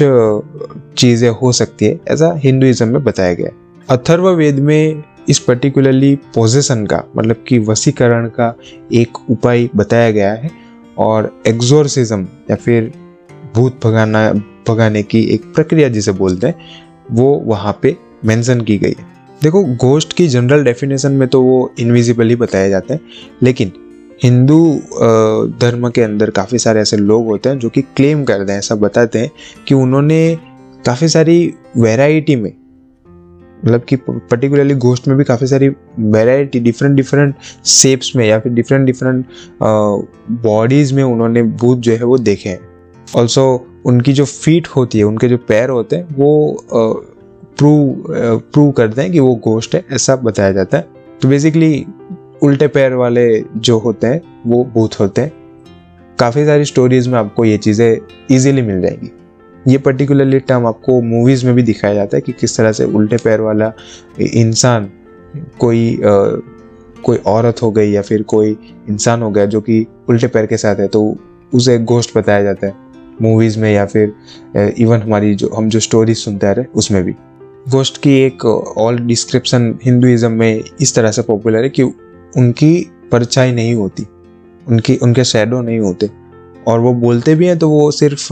चीज़ें 0.98 1.30
हो 1.32 1.52
सकती 1.52 1.86
है, 1.86 2.00
ऐसा 2.08 2.34
हिंदुइज्म 2.38 2.88
में 2.88 3.04
बताया 3.04 3.34
गया 3.34 3.50
अथर्व 3.90 4.30
वेद 4.30 4.60
में 4.60 5.04
इस 5.30 5.40
पर्टिकुलरली 5.40 6.16
पोजेशन 6.36 6.86
का 6.86 7.04
मतलब 7.18 7.44
कि 7.48 7.60
वसीकरण 7.60 8.28
का 8.30 8.54
एक 8.94 9.18
उपाय 9.30 9.70
बताया 9.76 10.12
गया 10.12 10.32
है 10.34 10.52
और 10.98 11.32
एग्जोरसिज्म 11.48 12.28
या 12.50 12.56
फिर 12.56 12.92
भूत 13.56 13.80
भगाना, 13.86 14.32
भगाने 14.68 15.04
की 15.04 15.22
एक 15.26 15.44
प्रक्रिया 15.56 15.90
जिसे 15.90 16.12
बोलते 16.12 16.48
हैं, 16.48 16.56
वो 17.12 17.36
वहाँ 17.46 17.78
पे 17.82 17.96
मेंशन 18.26 18.62
की 18.62 18.78
गई 18.78 18.96
है। 19.00 19.08
देखो 19.42 19.64
गोस्ट 19.78 20.14
की 20.14 20.28
जनरल 20.28 20.64
डेफिनेशन 20.64 21.12
में 21.12 21.28
तो 21.28 21.42
वो 21.42 21.72
इनविजिबल 21.80 22.30
ही 22.30 22.36
बताया 22.36 22.70
जाता 22.70 22.94
है, 22.94 23.00
लेकिन 23.44 23.72
हिंदू 24.24 24.60
धर्म 25.62 25.90
के 25.90 26.02
अंदर 26.02 26.30
काफ़ी 26.30 26.58
सारे 26.60 26.82
ऐसे 26.82 26.98
लोग 26.98 27.26
होते 27.26 27.50
हैं 27.50 27.60
जो 27.60 27.70
कि 27.70 27.82
क्लेम 27.82 28.24
करते 28.24 28.52
हैं, 28.52 28.60
ऐसा 28.60 28.76
बताते 28.76 29.20
हैं 29.20 29.32
कि 29.68 29.76
उन्होंने 29.76 30.38
काफ़ी 30.86 31.08
सारी 31.08 31.54
वैरायटी 31.78 32.36
में 32.36 32.52
मतलब 33.66 33.84
कि 33.84 33.96
पर्टिकुलरली 33.96 34.76
गोस्ट 34.76 35.08
में 35.08 35.18
भी 35.18 35.24
काफ़ी 35.24 35.48
सारी 35.48 35.70
वैरायटी 36.00 36.60
डिफरेंट 36.60 36.96
डिफरेंट 36.96 37.36
शेप्स 37.66 38.16
में 38.16 38.26
या 38.28 38.40
फिर 38.40 38.52
डिफरेंट 38.52 38.86
डिफरेंट 38.86 39.26
बॉडीज़ 40.44 40.94
में 40.94 41.04
उन्होंने 41.04 41.44
भूत 41.44 41.78
जो 41.78 41.92
है 41.92 42.04
वो 42.04 42.18
देखे 42.18 42.50
हैं। 42.50 42.60
ऑल्सो 43.16 43.44
उनकी 43.86 44.14
जो 44.14 44.26
फीट 44.26 44.68
होती 44.68 44.98
है, 44.98 45.04
उनके 45.04 45.28
जो 45.28 45.38
पैर 45.38 45.70
होते 45.70 45.96
हैं, 45.96 46.08
वो 46.16 46.66
प्रूव 46.74 48.04
प्रूव 48.52 48.72
करते 48.72 49.02
हैं 49.02 49.12
कि 49.12 49.20
वो 49.20 49.36
गोश्त 49.36 49.76
है, 49.76 49.84
ऐसा 49.92 50.16
बताया 50.16 50.52
जाता 50.52 50.78
है। 50.78 50.88
तो 51.22 51.28
बेसिकली 51.28 51.86
उल्टे 52.44 52.68
पैर 52.68 52.94
वाले 52.94 53.44
जो 53.58 53.78
होते 53.80 54.08
हैं, 54.08 54.22
वो 54.48 54.64
भूत 54.74 55.00
होते 55.00 55.22
हैं। 55.22 55.32
काफ़ी 56.20 56.46
सारी 56.46 56.66
स्टोरीज 56.66 57.08
में 57.08 57.18
आपको 57.20 57.46
ये 57.46 57.58
चीज़ें 57.58 57.98
इजीली 58.32 58.62
मिल 58.62 58.82
जाएँगी। 58.82 59.12
ये 59.68 59.78
पर्टिकुलरली 59.78 60.40
टर्म 60.40 60.66
आपको 60.66 61.02
मूवीज़ 61.02 61.46
में 61.46 61.56
भी 61.56 61.64
दिखाया 61.64 61.94
जाता 61.94 62.18
है 62.18 62.22
कि 62.22 62.32
किस 62.32 62.58
तरह 62.58 62.72
से 62.72 62.86
उल्टे 62.86 63.18
पैर 63.18 63.42
वाला 63.42 63.72
इंसान 64.22 64.90
कोई 65.60 65.96
आ, 65.96 66.26
कोई 67.04 67.18
औरत 67.18 67.62
हो 67.62 67.72
गई 67.72 67.92
या 67.92 68.02
फिर 68.02 68.24
कोई 68.24 68.58
इंसान 68.90 69.22
हो 69.22 69.30
गया 69.32 69.46
जो 69.46 69.62
कि 69.62 69.86
उल्टे 70.10 70.28
पैर 70.28 70.46
के 70.46 70.58
साथ 70.58 70.76
है 70.76 70.88
तो 70.88 71.18
उसे 71.54 71.78
गोश्त 71.78 72.18
बताया 72.18 72.44
जाता 72.44 72.68
है 72.68 72.74
मूवीज़ 73.22 73.60
में 73.60 73.72
या 73.74 73.86
फिर 73.86 74.14
इवन 74.78 75.02
हमारी 75.02 75.34
जो 75.36 75.50
हम 75.50 75.70
जो 75.70 75.80
स्टोरीज 75.80 76.18
सुनते 76.18 76.48
आ 76.48 76.52
रहे 76.52 76.66
उसमें 76.76 77.04
भी। 77.04 77.12
गोश्त 77.70 77.98
की 77.98 78.14
एक 78.22 78.46
ऑल 78.46 79.00
डिस्क्रिप्शन 79.00 79.74
हिंदुज़म 79.86 80.32
में 80.32 80.64
इस 80.82 80.96
तरह 80.96 81.12
से 81.12 81.22
पॉपुलर 81.22 81.64
है 81.64 81.70
कि 81.70 81.84
उनकी 81.84 82.92
परछाई 83.12 83.52
नहीं 83.52 83.74
होती 83.76 84.06
उनकी 84.68 84.96
उनके 84.98 85.24
शेडो 85.24 85.62
नहीं 85.62 85.80
होते। 85.80 86.10
और 86.68 86.80
वो 86.80 86.94
बोलते 86.94 87.36
भी 87.36 87.48
हैं 87.48 87.58
तो 87.60 87.70
वो 87.70 87.90
सिर्फ़ 87.92 88.28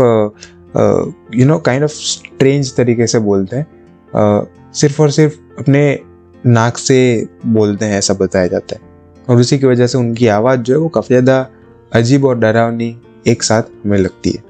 you 1.36 1.46
know 1.46 1.58
kind 1.60 1.84
of 1.84 1.92
strange 1.92 2.76
तरीके 2.76 3.08
से 3.08 3.20
बोलते 3.20 3.56
हैं। 3.56 3.66
uh, 4.10 4.76
सिर्फ़ 4.76 5.02
और 5.02 5.12
सिर्फ़ 5.12 5.36
अपने 5.60 6.00
नाक 6.46 6.78
से 6.78 7.28
बोलते 7.46 7.86
हैं 7.86 7.98
ऐसा 7.98 8.14
बताया 8.14 8.48
जाता 8.48 8.76
है। 8.76 8.82
और 9.30 9.38
उसी 9.38 9.58
की 9.60 9.68
वजह 9.68 9.88
से 9.88 9.98
उनकी 9.98 10.28
आवाज़ 10.28 10.60
जो 10.60 10.74
है 10.74 10.80
वो 10.80 10.88
काफ़ी 10.90 11.08
ज़्यादा 11.08 11.48
अजीब 11.94 12.26
और 12.26 12.38
डरावनी 12.40 12.96
एक 13.28 13.44
साथ 13.44 13.64
हमें 13.86 13.98
लगती 13.98 14.30
है। 14.30 14.44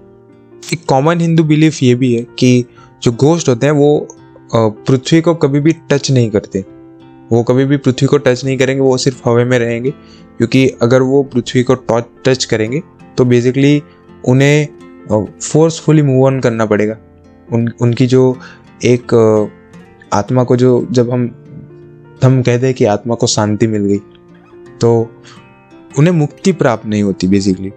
एक 0.73 0.85
कॉमन 0.87 1.21
हिंदू 1.21 1.43
बिलीफ 1.43 1.81
ये 1.83 1.93
भी 1.95 2.13
है 2.13 2.25
कि 2.39 2.65
जो 3.03 3.11
गोश्त 3.11 3.49
होते 3.49 3.65
हैं 3.65 3.73
वो 3.73 4.07
पृथ्वी 4.55 5.21
को 5.21 5.33
कभी 5.35 5.59
भी 5.59 5.71
टच 5.91 6.11
नहीं 6.11 6.29
करते। 6.31 6.63
वो 7.31 7.43
कभी 7.43 7.65
भी 7.65 7.77
पृथ्वी 7.77 8.07
को 8.07 8.17
टच 8.17 8.43
नहीं 8.45 8.57
करेंगे 8.57 8.81
वो 8.81 8.97
सिर्फ़ 8.97 9.21
हवा 9.25 9.45
में 9.45 9.57
रहेंगे। 9.59 9.91
क्योंकि 10.37 10.67
अगर 10.81 11.01
वो 11.01 11.21
पृथ्वी 11.23 11.63
को 11.63 11.75
टच 12.25 12.45
करेंगे 12.45 12.81
तो 13.17 13.25
बेसिकली 13.25 13.81
उन्हें 14.25 14.67
फोर्सफुली 15.09 16.01
मूव 16.01 16.25
ऑन 16.25 16.39
करना 16.39 16.65
पड़ेगा। 16.65 16.97
उन, 17.49 17.67
उनकी 17.81 18.07
जो 18.07 18.35
एक 18.85 19.13
आत्मा 20.13 20.43
को 20.43 20.55
जो 20.55 20.87
जब 20.91 21.11
हम 21.11 21.23
हम 22.23 22.41
कहते 22.41 22.65
हैं 22.65 22.75
कि 22.75 22.85
आत्मा 22.85 23.15
को 23.15 23.27
शांति 23.27 23.67
मिल 23.67 23.85
गई 23.85 23.97
तो 24.81 24.91
उन्हें 25.99 26.13
मुक्ति 26.13 26.51
प्राप्त 26.51 26.85
नहीं 26.85 27.03
होती 27.03 27.27
बेसिकली 27.27 27.69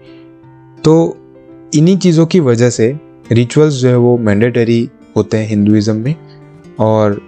तो 0.84 0.94
इन्हीं 1.74 1.96
चीज़ों 1.98 2.26
की 2.26 2.40
वजह 2.40 2.70
से 2.70 2.88
रिचुअल्स 3.32 3.74
जो 3.74 3.88
है 3.88 3.96
वो 3.96 4.16
मैंडेटरी 4.18 4.88
होते 5.16 5.36
हैं 5.36 5.48
हिंदुज़म 5.48 5.96
में, 5.96 6.14
और 6.80 7.20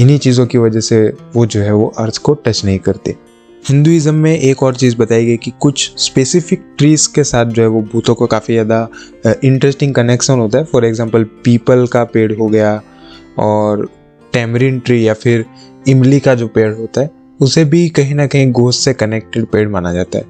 इन्हीं 0.00 0.18
चीज़ों 0.18 0.46
की 0.46 0.58
वजह 0.58 0.80
से 0.80 0.98
वो 1.36 1.46
जो 1.46 1.60
है 1.60 1.72
वो 1.72 1.86
अर्थ 1.98 2.18
को 2.18 2.34
टच 2.36 2.64
नहीं 2.64 2.78
करते। 2.78 3.14
हिंदुज़म 3.68 4.14
में 4.14 4.32
एक 4.32 4.62
और 4.62 4.76
चीज़ 4.76 4.96
बताई 4.96 5.24
गई 5.26 5.36
कि 5.36 5.50
कुछ 5.60 5.90
स्पेसिफिक 5.98 6.60
ट्रीज 6.78 7.06
के 7.06 7.22
साथ 7.24 7.46
जो 7.46 7.62
है 7.62 7.68
वो 7.68 7.80
भूतों 7.92 8.14
को 8.14 8.26
काफ़ी 8.26 8.54
ज़्यादा 8.54 8.88
इंटरेस्टिंग 9.44 9.94
कनेक्शन 9.94 10.38
होता 10.38 10.58
है। 10.58 10.64
फॉर 10.64 10.84
एग्जांपल 10.84 11.24
पीपल 11.44 11.86
का 11.86 12.02
पेड़ 12.04 12.32
हो 12.32 12.46
गया 12.48 12.80
और 13.38 13.84
टेमरिन 14.32 14.78
ट्री 14.80 15.06
या 15.06 15.14
फिर 15.14 15.44
इमली 15.88 16.20
का 16.20 16.34
जो 16.34 16.48
पेड़ 16.48 16.72
होता 16.74 17.00
है, 17.00 17.10
उसे 17.40 17.64
भी 17.64 17.88
कहीं 17.88 18.14
ना 18.14 18.26
कहीं 18.26 18.52
गोश्त 18.52 18.80
से 18.80 18.94
कनेक्टेड 18.94 19.46
पेड़ 19.46 19.68
माना 19.68 19.92
जाता 19.92 20.18
है। 20.18 20.24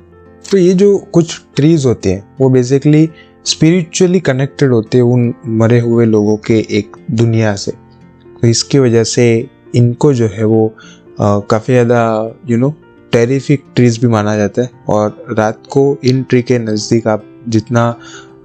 तो 0.45 0.59
ये 0.59 0.73
जो 0.75 0.97
कुछ 1.13 1.41
ट्रीज 1.57 1.87
होते 1.87 2.13
हैं, 2.13 2.25
वो 2.41 2.49
बेसिकली 2.51 3.09
स्पिरिचुअली 3.47 4.21
कनेक्टेड 4.23 4.73
होते 4.73 4.99
हैं 4.99 5.05
उन 5.05 5.33
मरे 5.59 5.81
हुए 5.81 6.07
लोगों 6.07 6.37
के 6.47 6.59
एक 6.79 6.97
दुनिया 7.13 7.55
से। 7.57 7.73
तो 7.73 8.49
इसकी 8.49 8.79
वजह 8.79 9.05
से 9.05 9.29
इनको 9.75 10.13
जो 10.15 10.29
है 10.29 10.45
वो 10.47 10.75
काफ़ी 11.21 11.75
ज़्यादा 11.75 12.03
यू 12.49 12.59
नो 12.59 12.75
टेरिफिक 13.17 13.65
ट्रीज 13.75 13.99
भी 13.99 14.09
माना 14.09 14.37
जाता 14.37 14.63
है 14.63 14.71
और 14.89 15.35
रात 15.39 15.63
को 15.71 15.85
इन 16.05 16.23
ट्री 16.23 16.43
के 16.43 16.59
नज़दीक 16.59 17.07
आप 17.09 17.25
जितना 17.49 17.95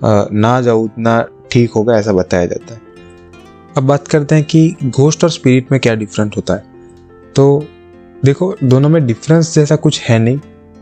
ना 0.04 0.60
जाओ, 0.62 0.84
उतना 0.84 1.26
ठीक 1.52 1.72
होगा 1.72 1.98
ऐसा 1.98 2.14
बताया 2.14 2.46
जाता 2.46 2.74
है। 2.74 2.80
अब 3.78 3.84
बात 3.84 4.08
करते 4.08 4.36
हैं 4.36 4.44
कि 4.44 4.76
घोस्ट 4.86 5.24
और 5.24 5.30
स्पिरिट 5.30 5.72
में 5.72 5.80
क्या 5.82 5.96
डिफरेंट 5.96 6.38
होता 6.38 6.54
है। 6.54 6.64
तो 7.36 7.64
देखो, 8.26 8.56
दोनों 8.64 8.90
में 8.90 9.06
डिफरेंस 9.08 9.54
जैसा 9.56 9.76
कुछ 9.76 10.00
है 10.02 10.18
नहीं। 10.20 10.40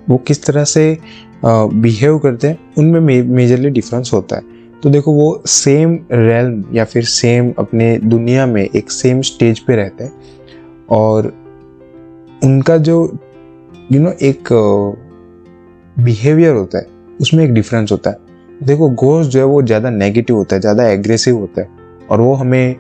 वो 0.10 0.18
किस 0.18 0.44
तरह 0.44 0.64
से 0.64 0.98
बिहेव 1.46 2.18
करते 2.20 2.48
हैं, 2.48 2.60
उनमें 2.78 3.24
मेजरली 3.26 3.70
डिफरेंस 3.70 4.12
होता 4.14 4.36
है। 4.36 4.42
तो 4.84 4.90
देखो, 4.90 5.14
वो 5.14 5.44
सेम 5.48 5.94
रेलम 6.12 6.64
या 6.76 6.86
फिर 6.86 7.06
सेम 7.06 7.54
अपने 7.60 7.98
दुनिया 8.00 8.46
में 8.46 8.64
एक 8.64 8.92
सेम 8.92 9.22
स्टेज 9.22 9.60
पे 9.60 9.76
रहते 9.76 10.04
हैं 10.04 10.14
और 10.92 11.34
उनका 12.44 12.78
जो 12.80 13.06
यू 13.90 14.00
नो 14.00 14.12
एक 14.22 14.50
बिहेवियर 15.96 16.56
होता 16.56 16.78
है, 16.78 16.86
उसमें 17.22 17.44
एक 17.44 17.54
डिफरेंस 17.54 17.92
होता 17.92 18.10
है। 18.10 18.18
देखो 18.64 18.90
गोस्ट 18.92 19.32
जो 19.32 19.40
है 19.40 19.46
वो 19.46 19.62
ज़्यादा 19.62 19.90
नेगेटिव 19.90 20.36
होता 20.36 20.56
है, 20.56 20.62
ज़्यादा 20.62 20.88
एग्रेसिव 20.88 21.38
होता 21.38 21.62
है। 21.62 21.68
और 22.10 22.22
वो 22.22 22.34
हमें 22.34 22.76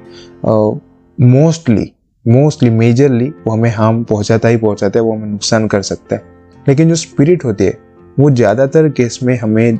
मोस्टली 1.17 1.91
मोस्टली 2.25 2.69
मेजरली 2.69 3.27
वो 3.47 3.53
हमें 3.53 3.69
हार्म 3.71 4.03
पहुंचाता 4.03 4.47
ही 4.47 4.57
पहुंचाता 4.57 4.99
है, 4.99 5.03
वो 5.05 5.13
हमें 5.13 5.27
नुकसान 5.27 5.67
कर 5.67 5.81
सकता 5.81 6.15
है। 6.15 6.23
लेकिन 6.67 6.89
जो 6.89 6.95
स्पिरिट 6.95 7.45
होती 7.45 7.63
है, 7.63 7.77
वो 8.19 8.29
ज़्यादातर 8.31 8.89
केस 8.89 9.19
में 9.23 9.37
हमें 9.37 9.79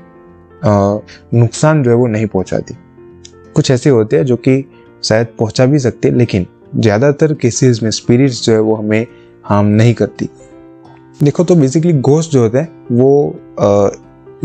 नुकसान 1.34 1.84
जो 1.84 1.90
है 1.90 1.96
वो 1.96 2.08
नहीं 2.08 2.28
पहुंचाती। 2.28 2.76
कुछ 3.56 3.72
ऐसे 3.72 3.90
होते 3.90 4.18
हैं 4.18 4.26
जो 4.26 4.36
कि 4.38 4.64
शायद 5.04 5.28
पहुँचा 5.40 5.66
भी 5.66 5.80
सकते 5.80 6.12
लेकिन 6.12 6.46
ज़्यादातर 6.76 7.34
केसेस 7.34 7.82
में 7.84 7.90
स्पिरिट्स 7.92 8.44
जो 8.46 8.54
है 8.54 8.60
वो 8.60 8.76
हमें 8.76 9.06
हार्म 9.46 9.68
नहीं 9.68 9.94
करती। 9.94 10.30
देखो 11.24 11.44
तो 11.44 11.56
बेसिकली 11.56 11.94
गोस्ट 11.94 12.32
जो 12.32 12.42
होते 12.42 12.58
हैं 12.58 12.86
वो 12.92 13.40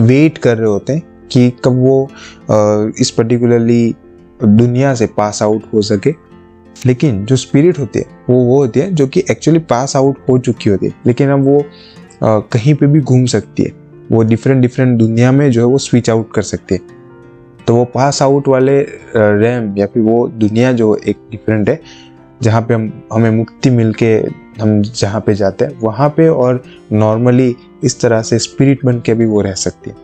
वेट 0.00 0.38
कर 0.38 0.56
रहे 0.58 0.68
होते 0.68 0.92
हैं 0.92 1.02
कि 1.32 1.50
कब 1.64 1.76
वो 1.78 2.04
आ, 2.50 2.90
इस 3.00 3.10
पर्टिकुलरली 3.10 3.94
दुनिया 4.44 4.94
से 4.94 5.06
पास 5.06 5.42
आउट 5.42 5.62
हो 5.74 5.82
सके। 5.82 6.14
लेकिन 6.86 7.24
जो 7.24 7.36
स्पिरिट 7.36 7.78
होती 7.78 7.98
है 7.98 8.06
वो 8.30 8.44
वो 8.44 8.56
होती 8.56 8.80
है 8.80 8.90
जो 8.94 9.06
कि 9.06 9.24
एक्चुअली 9.30 9.60
पास 9.60 9.96
आउट 9.96 10.18
हो 10.28 10.38
चुकी 10.38 10.70
होती 10.70 10.86
है। 10.86 10.92
लेकिन 11.06 11.28
अब 11.28 11.44
वो 11.44 11.58
आ, 12.24 12.38
कहीं 12.38 12.74
पे 12.74 12.86
भी 12.86 13.00
घूम 13.00 13.24
सकती 13.26 13.62
है। 13.62 13.72
वो 14.12 14.22
डिफरेंट 14.22 14.60
डिफरेंट 14.62 14.98
दुनिया 14.98 15.32
में 15.32 15.50
जो 15.50 15.60
है 15.60 15.66
वो 15.66 15.78
स्विच 15.78 16.10
आउट 16.10 16.32
कर 16.34 16.42
सकती 16.42 16.74
है। 16.74 16.80
तो 17.66 17.76
वो 17.76 17.84
पास 17.84 18.22
आउट 18.22 18.48
वाले 18.48 18.80
रैम 19.16 19.76
या 19.78 19.86
फिर 19.86 20.02
वो 20.02 20.28
दुनिया 20.28 20.72
जो 20.72 20.94
एक 20.96 21.16
डिफरेंट 21.30 21.68
है 21.68 21.80
जहाँ 22.42 22.62
पे 22.62 22.74
हम, 22.74 22.92
हमें 23.12 23.30
मुक्ति 23.30 23.70
मिल 23.70 23.92
के 23.94 24.14
हम 24.60 24.80
जहाँ 24.82 25.20
पे 25.20 25.34
जाते 25.34 25.64
हैं, 25.64 25.78
वहाँ 25.80 26.08
पे 26.08 26.28
और 26.28 26.62
नॉर्मली 26.92 27.54
इस 27.84 28.00
तरह 28.00 28.22
से 28.22 28.38
स्पिरिट 28.38 28.84
बन 28.84 29.00
के 29.00 29.14
भी 29.14 29.26
वो 29.26 29.40
रह 29.40 29.54
सकती 29.54 29.90
है। 29.90 29.96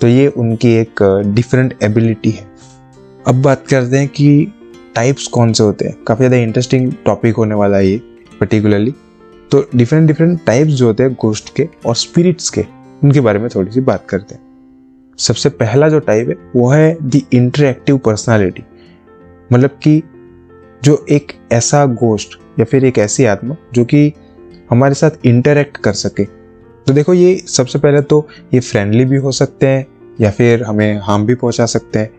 तो 0.00 0.08
ये 0.08 0.26
उनकी 0.28 0.72
एक 0.72 1.02
डिफरेंट 1.26 1.74
एबिलिटी 1.82 2.30
है। 2.30 2.46
अब 3.26 3.42
बात 3.42 3.66
करते 3.66 3.98
हैं 3.98 4.08
कि 4.08 4.52
टाइप्स 4.94 5.26
कौन 5.28 5.52
से 5.52 5.64
होते 5.64 5.88
हैं। 5.88 5.96
काफ़ी 6.06 6.18
ज़्यादा 6.18 6.36
इंटरेस्टिंग 6.36 6.92
टॉपिक 7.04 7.36
होने 7.36 7.54
वाला 7.54 7.76
है 7.76 7.86
ये 7.86 7.96
पर्टिकुलरली 8.40 8.94
तो 9.50 9.64
डिफरेंट 9.74 10.06
डिफरेंट 10.06 10.38
टाइप्स 10.46 10.72
जो 10.72 10.86
होते 10.86 11.02
हैं 11.02 11.12
गोस्ट 11.20 11.54
के 11.56 11.68
और 11.86 11.94
स्पिरिट्स 11.96 12.48
के, 12.50 12.64
उनके 13.04 13.20
बारे 13.20 13.38
में 13.38 13.48
थोड़ी 13.54 13.70
सी 13.70 13.80
बात 13.82 14.06
करते 14.08 14.34
हैं। 14.34 14.42
सबसे 15.18 15.48
पहला 15.50 15.88
जो 15.88 15.98
टाइप 16.00 16.28
है, 16.28 16.36
वो 16.56 16.68
है 16.68 16.96
द 17.02 17.20
इंटरेक्टिव 17.32 17.98
पर्सनालिटी 17.98 18.62
मतलब 19.50 19.70
कि 19.82 20.02
जो 20.84 21.04
एक 21.10 21.32
ऐसा 21.52 21.84
गोस्ट 21.86 22.38
या 22.58 22.64
फिर 22.64 22.84
एक 22.84 22.98
ऐसी 22.98 23.24
आत्मा 23.24 23.56
जो 23.74 23.84
कि 23.84 24.12
हमारे 24.70 24.94
साथ 24.94 25.26
इंटरेक्ट 25.26 25.76
कर 25.76 25.92
सके। 25.92 26.24
तो 26.86 26.92
देखो 26.92 27.14
ये 27.14 27.34
सबसे 27.36 27.78
पहले 27.78 28.00
तो 28.00 28.26
ये 28.54 28.60
फ्रेंडली 28.60 29.04
भी 29.04 29.16
हो 29.16 29.32
सकते 29.32 29.66
हैं 29.66 29.86
या 30.20 30.30
फिर 30.30 30.62
हमें 30.62 31.00
हार्म 31.02 31.24
भी 31.26 31.34
पहुँचा 31.34 31.66
सकते 31.66 31.98
हैं। 31.98 32.10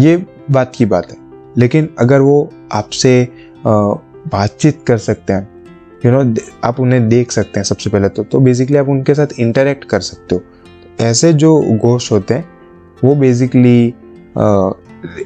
ये 0.00 0.16
बात 0.50 0.72
की 0.76 0.84
बात 0.84 1.10
है। 1.10 1.16
लेकिन 1.58 1.88
अगर 1.98 2.20
वो 2.20 2.52
आपसे 2.72 3.28
बातचीत 3.66 4.82
कर 4.86 4.98
सकते 4.98 5.32
हैं 5.32 5.48
यू 6.04 6.10
you 6.10 6.12
नो 6.12 6.22
know, 6.24 6.42
आप 6.64 6.80
उन्हें 6.80 7.08
देख 7.08 7.32
सकते 7.32 7.60
हैं 7.60 7.64
सबसे 7.64 7.90
पहले 7.90 8.08
तो 8.08 8.24
तो 8.24 8.40
बेसिकली 8.40 8.76
आप 8.76 8.88
उनके 8.88 9.14
साथ 9.14 9.38
इंटरेक्ट 9.38 9.84
कर 9.84 10.00
सकते 10.00 10.34
हो। 10.34 10.42
ऐसे 11.00 11.32
जो 11.32 11.60
गोश्त 11.82 12.12
होते 12.12 12.34
हैं 12.34 12.48
वो 13.04 13.14
बेसिकली 13.14 13.94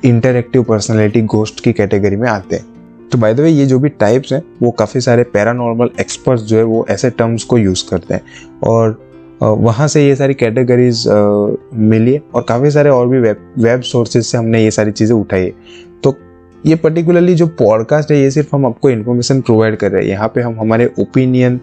इंटरेक्टिव 0.04 0.62
पर्सनैलिटी 0.62 1.22
गोस्ट 1.22 1.64
की 1.64 1.72
कैटेगरी 1.72 2.16
में 2.16 2.28
आते 2.28 2.56
हैं। 2.56 3.08
तो 3.12 3.18
बाय 3.18 3.34
द 3.34 3.40
वे 3.40 3.50
ये 3.50 3.66
जो 3.66 3.78
भी 3.78 3.88
टाइप्स 3.90 4.32
हैं, 4.32 4.42
वो 4.62 4.70
काफ़ी 4.70 5.00
सारे 5.00 5.22
पैरानॉर्मल 5.24 5.90
एक्सपर्ट्स 6.00 6.42
जो 6.42 6.56
है, 6.56 6.62
वो 6.64 6.84
ऐसे 6.90 7.10
टर्म्स 7.10 7.44
को 7.44 7.58
यूज़ 7.58 7.84
करते 7.90 8.14
हैं। 8.14 8.22
और 8.64 9.02
वहाँ 9.42 9.86
से 9.88 10.06
ये 10.06 10.14
सारी 10.16 10.34
कैटेगरीज 10.34 11.04
मिली 11.08 12.16
और 12.34 12.44
काफ़ी 12.48 12.70
सारे 12.70 12.90
और 12.90 13.08
भी 13.08 13.18
वेब 13.20 13.40
वेब 13.58 13.80
सोर्सेज 13.82 14.24
से 14.26 14.38
हमने 14.38 14.62
ये 14.62 14.70
सारी 14.70 14.92
चीज़ें 14.92 15.14
उठाई 15.16 15.50
तो 16.04 16.14
ये 16.64 16.74
पर्टिकुलरली 16.76 17.34
जो 17.34 17.46
पॉडकास्ट 17.48 18.10
है, 18.10 18.20
ये 18.20 18.30
सिर्फ़ 18.30 18.54
हम 18.56 18.66
आपको 18.66 18.90
इन्फॉर्मेशन 18.90 19.40
प्रोवाइड 19.40 19.76
कर 19.76 19.90
रहे 19.92 20.02
हैं। 20.02 20.10
यहाँ 20.10 20.28
पे 20.28 20.40
हम, 20.40 20.58
हमारे 20.60 20.90
ओपिनियन 20.98 21.60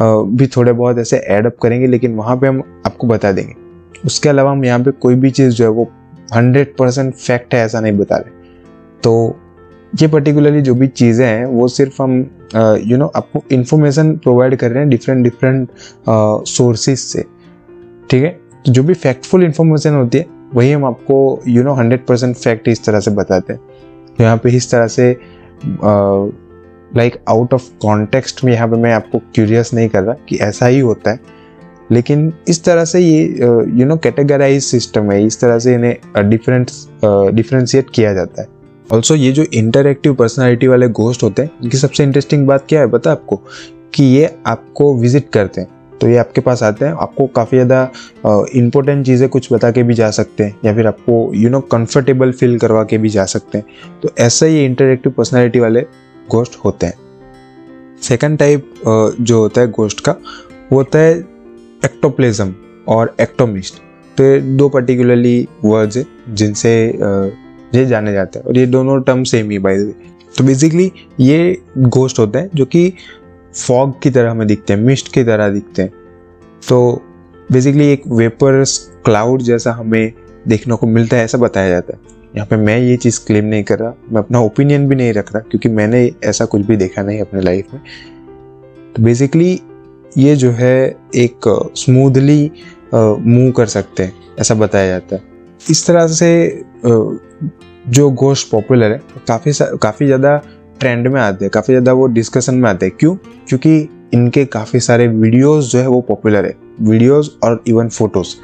भी 0.00 0.46
थोड़े 0.46 0.72
बहुत 0.72 0.98
ऐसे 0.98 1.16
एडअप 1.28 1.56
करेंगे, 1.62 1.86
लेकिन 1.86 2.14
वहाँ 2.14 2.36
पे 2.36 2.46
हम 2.46 2.62
आपको 2.86 3.06
बता 3.06 3.32
देंगे। 3.32 3.54
उसके 4.04 4.28
अलावा 4.28 4.52
हम 4.52 4.64
यहाँ 4.64 4.80
पे 4.80 4.90
कोई 4.92 5.14
भी 5.14 5.30
चीज़ 5.30 5.54
जो 5.54 5.64
है, 5.64 5.70
वो 5.70 5.90
हंड्रेड 6.34 6.74
परसेंट 6.76 7.14
फैक्ट 7.14 7.54
है, 7.54 7.64
ऐसा 7.64 7.80
नहीं 7.80 7.96
बता 7.98 8.16
रहे। 8.16 8.38
तो 9.02 9.36
ये 9.92 10.08
पर्टिकुलरली 10.08 10.60
जो 10.62 10.74
भी 10.74 10.86
चीज़ें 10.88 11.26
हैं, 11.26 11.44
वो 11.46 11.68
सिर्फ़ 11.68 12.02
हम 12.02 12.18
यू 12.86 12.96
नो 12.96 13.06
आपको 13.06 13.42
इन्फॉर्मेशन 13.52 14.12
प्रोवाइड 14.16 14.56
कर 14.56 14.70
रहे 14.70 14.82
हैं 14.82 14.90
डिफरेंट 14.90 15.24
डिफरेंट 15.24 15.68
सोर्सेज 16.48 16.98
से। 16.98 17.24
ठीक 18.10 18.22
है? 18.22 18.30
तो 18.64 18.72
जो 18.72 18.82
भी 18.82 18.94
फैक्टफुल 18.94 19.44
इन्फॉर्मेशन 19.44 19.94
होती 19.94 20.18
है, 20.18 20.26
वही 20.54 20.70
हम 20.72 20.84
आपको 20.84 21.42
you 21.48 21.62
know 21.62 21.72
hundred 21.74 22.06
percent 22.06 22.36
fact 22.36 22.68
इस 22.68 22.84
तरह 22.84 23.00
से 23.00 23.10
बताते 23.10 23.52
हैं। 23.52 23.60
तो 24.08 24.24
यहाँ 24.24 24.36
पे 24.36 24.50
इस 24.56 24.70
तरह 24.70 24.86
से 24.88 25.10
लाइक 26.92 27.16
आउट 27.28 27.54
ऑफ़ 27.54 27.68
कॉन्टेक्स्ट 27.82 28.42
में 28.44 28.52
यहाँ 28.52 28.68
पे 28.68 28.76
मैं 28.76 28.92
आपको 28.92 29.18
क्यूरियस 29.34 29.72
नहीं 29.74 29.88
कर 29.88 30.02
रहा 30.02 30.14
कि 30.28 30.36
ऐसा 30.38 30.66
ही 30.66 30.78
होता 30.80 31.10
है। 31.10 31.20
लेकिन 31.92 32.32
इस 32.48 32.62
तरह 32.64 32.84
से 32.84 33.00
ये 33.00 33.24
यू 33.78 33.86
नो 33.86 33.96
कैटेगराइज 33.96 34.62
सिस्टम 34.64 35.10
है, 35.12 35.24
इस 35.26 35.40
तरह 35.40 35.58
से 35.58 35.74
इन्हें 35.74 36.28
डिफरेंट 36.30 36.70
डिफ्रेंशिएट 37.34 37.90
किया 37.90 38.12
जाता 38.14 38.42
है। 38.42 38.48
ऑल्सो 38.88 39.14
ये 39.14 39.32
जो 39.32 39.42
इंटरएक्टिव 39.44 40.14
पर्सनालिटी 40.14 40.66
वाले 40.66 40.88
गोस्ट 40.90 41.22
होते 41.22 41.42
हैं, 41.42 41.50
इनकी 41.62 41.76
सबसे 41.78 42.04
इंटरेस्टिंग 42.04 42.46
बात 42.46 42.64
क्या 42.68 42.80
है 42.80 42.90
पता 42.90 43.12
आपको? 43.12 43.36
कि 43.94 44.04
ये 44.04 44.34
आपको 44.46 44.94
विज़िट 44.96 45.28
करते 45.30 45.60
हैं। 45.60 45.68
तो 46.00 46.08
ये 46.08 46.16
आपके 46.16 46.40
पास 46.40 46.62
आते 46.62 46.84
हैं, 46.84 46.92
आपको 46.92 47.26
काफ़ी 47.26 47.56
ज़्यादा 47.56 47.82
इंपॉर्टेंट 48.54 49.04
चीज़ें 49.06 49.28
कुछ 49.28 49.52
बता 49.52 49.70
के 49.70 49.82
भी 49.82 49.94
जा 49.94 50.10
सकते 50.10 50.44
हैं, 50.44 50.56
या 50.64 50.74
फिर 50.74 50.86
आपको 50.86 51.32
यू 51.34 51.50
नो 51.50 51.60
कंफर्टेबल 51.72 52.32
फील 52.32 52.58
करवा 52.58 52.84
के 52.84 52.98
भी 52.98 53.08
जा 53.08 53.24
सकते 53.26 53.58
हैं। 53.58 54.00
तो 54.02 54.10
ऐसा 54.18 54.46
ही 54.46 54.64
इंटरेक्टिव 54.64 55.12
पर्सनैलिटी 55.12 55.60
वाले 55.60 55.80
गोस्ट 56.30 56.56
होते 56.64 56.86
हैं। 56.86 56.94
सेकंड 58.02 58.38
टाइप 58.38 58.70
जो 59.20 59.38
होता 59.38 59.60
है 59.60 59.70
गोस्ट 59.70 60.00
का, 60.00 60.12
वो 60.72 60.78
होता 60.78 60.98
है 60.98 61.20
एक्टोप्लेज्म 61.84 62.54
और 62.88 63.14
एक्टोमिस्ट 63.20 63.82
तो 64.16 64.24
ये 64.24 64.40
दो 64.40 64.68
पर्टिकुलरली 64.68 65.48
वर्ड्स 65.64 65.96
है 65.96 66.04
जिनसे 66.28 66.72
ये 67.74 67.84
जाने 67.86 68.12
जाते 68.12 68.38
हैं। 68.38 68.46
और 68.46 68.56
ये 68.58 68.66
दोनों 68.66 69.00
टर्म 69.02 69.22
सेम 69.24 69.50
ही 69.50 69.58
बाय 69.58 69.84
तो 70.34 70.44
बेसिकली 70.44 70.90
ये 71.20 71.62
गोस्ट 71.78 72.18
होते 72.18 72.38
हैं 72.38 72.50
जो 72.54 72.64
कि 72.64 72.92
फॉग 73.56 74.00
की 74.02 74.10
तरह 74.10 74.30
हमें 74.30 74.46
दिखते 74.46 74.72
हैं 74.72 74.80
मिस्ट 74.80 75.12
की 75.14 75.24
तरह 75.24 75.48
दिखते 75.48 75.82
हैं। 75.82 75.92
तो 76.68 77.02
बेसिकली 77.52 77.86
एक 77.86 78.02
वेपर 78.08 78.62
क्लाउड 79.04 79.42
जैसा 79.42 79.72
हमें 79.72 80.12
देखने 80.48 80.76
को 80.76 80.86
मिलता 80.86 81.16
है, 81.16 81.24
ऐसा 81.24 81.38
बताया 81.38 81.68
जाता 81.68 81.96
है। 81.96 82.18
यहाँ 82.36 82.46
पे 82.46 82.56
मैं 82.56 82.78
ये 82.78 82.96
चीज़ 82.96 83.20
क्लेम 83.26 83.44
नहीं 83.44 83.64
कर 83.64 83.78
रहा, 83.78 83.94
मैं 84.12 84.18
अपना 84.18 84.40
ओपिनियन 84.40 84.88
भी 84.88 84.96
नहीं 84.96 85.12
रख 85.12 85.32
रहा, 85.34 85.40
क्योंकि 85.40 85.68
मैंने 85.68 86.10
ऐसा 86.24 86.44
कुछ 86.44 86.62
भी 86.62 86.76
देखा 86.76 87.02
नहीं 87.02 87.20
अपने 87.20 87.40
लाइफ 87.40 87.74
में। 87.74 87.82
तो 88.96 89.02
बेसिकली 89.02 89.60
ये 90.18 90.34
जो 90.36 90.50
है 90.52 90.76
एक 91.16 91.48
स्मूथली 91.76 92.50
मूव 92.94 93.50
कर 93.52 93.66
सकते 93.68 94.02
हैं, 94.02 94.12
ऐसा 94.40 94.54
बताया 94.54 94.86
जाता 94.88 95.16
है। 95.16 95.22
इस 95.70 95.86
तरह 95.86 96.06
से 96.08 96.64
जो 97.88 98.10
गोश्त 98.12 98.50
पॉपुलर 98.52 98.92
है, 98.92 99.00
काफ़ी 99.28 99.52
काफ़ी 99.78 100.06
ज़्यादा 100.06 100.36
ट्रेंड 100.80 101.08
में 101.08 101.20
आते 101.20 101.44
हैं, 101.44 101.50
काफ़ी 101.50 101.72
ज़्यादा 101.72 101.92
वो 101.92 102.06
डिस्कशन 102.08 102.54
में 102.54 102.68
आते 102.70 102.86
हैं। 102.86 102.96
क्यों? 102.96 103.14
क्योंकि 103.48 103.88
इनके 104.14 104.44
काफ़ी 104.46 104.80
सारे 104.80 105.06
वीडियोस 105.08 105.70
जो 105.72 105.78
है 105.78 105.86
वो 105.86 106.00
पॉपुलर 106.00 106.46
है 106.46 106.54
वीडियोस 106.82 107.38
और 107.44 107.62
इवन 107.68 107.88
फ़ोटोज़ 107.88 108.34